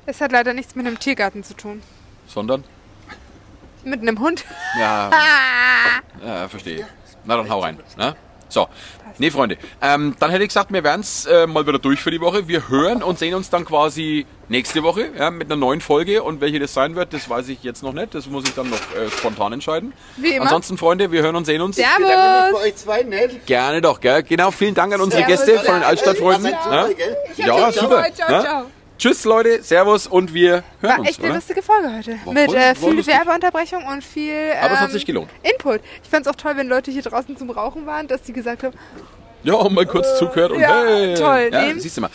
[0.06, 1.82] Es hat leider nichts mit einem Tiergarten zu tun.
[2.26, 2.64] Sondern?
[3.84, 4.44] Mit einem Hund.
[4.78, 5.10] Ja,
[6.24, 6.88] ja verstehe.
[7.24, 7.78] Na dann hau rein.
[7.96, 8.16] Ne?
[8.48, 8.68] So,
[9.18, 12.10] nee, Freunde, ähm, dann hätte ich gesagt, wir wären es äh, mal wieder durch für
[12.10, 12.48] die Woche.
[12.48, 16.22] Wir hören und sehen uns dann quasi nächste Woche ja, mit einer neuen Folge.
[16.22, 18.14] Und welche das sein wird, das weiß ich jetzt noch nicht.
[18.14, 19.92] Das muss ich dann noch äh, spontan entscheiden.
[20.16, 20.42] Wie immer.
[20.44, 21.76] Ansonsten, Freunde, wir hören und sehen uns.
[21.76, 22.62] Mich bei Servus.
[22.62, 23.28] euch zwei, ne?
[23.46, 24.22] Gerne doch, gell?
[24.22, 25.88] Genau, vielen Dank an unsere Servus, Gäste von den ja.
[25.88, 26.52] Altstadtfreunden.
[26.52, 26.88] Ja,
[27.36, 28.04] ja super.
[28.14, 28.40] Ciao, Ja?
[28.42, 28.66] ciao.
[28.98, 31.08] Tschüss, Leute, Servus und wir hören War uns.
[31.08, 31.34] echt eine oder?
[31.36, 32.18] lustige Folge heute.
[32.24, 33.14] War Mit voll- äh, war viel lustig.
[33.14, 35.30] Werbeunterbrechung und viel Aber es hat ähm, sich gelohnt.
[35.42, 35.80] Input.
[36.02, 38.62] Ich fand es auch toll, wenn Leute hier draußen zum Rauchen waren, dass die gesagt
[38.62, 38.74] haben,
[39.42, 41.14] Ja, mal kurz zugehört und ja, hey.
[41.14, 42.10] toll, Ja, siehst du mal.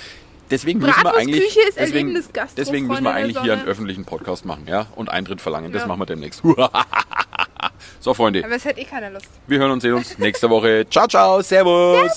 [0.49, 2.23] Deswegen müssen wir eigentlich, ist deswegen,
[2.57, 5.71] deswegen müssen wir eigentlich hier einen öffentlichen Podcast machen, ja, und Eintritt verlangen.
[5.71, 5.87] Das Ja.
[5.87, 6.41] machen wir demnächst.
[7.99, 9.27] so, Freunde, aber es hat eh keiner Lust.
[9.45, 10.87] wir hören und sehen uns nächste Woche.
[10.89, 12.09] Ciao, ciao, servus.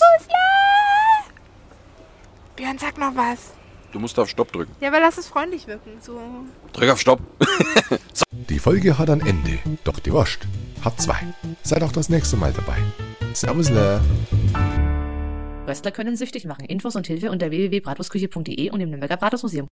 [2.57, 3.53] Björn, sag noch was.
[3.93, 4.75] Du musst auf Stopp drücken.
[4.81, 5.91] Ja, aber lass es freundlich wirken.
[6.01, 6.19] So.
[6.73, 7.21] Drück auf Stopp.
[8.13, 8.25] so.
[8.31, 10.41] Die Folge hat ein Ende, doch die Wurst
[10.83, 11.21] hat zwei.
[11.63, 12.79] Seid auch das nächste Mal dabei.
[13.35, 14.01] Servus, le.
[15.67, 16.65] Wrestler können süchtig machen.
[16.65, 19.69] Infos und Hilfe unter www.bratwurstküche.de und im Nürnberger Bratwurstmuseum.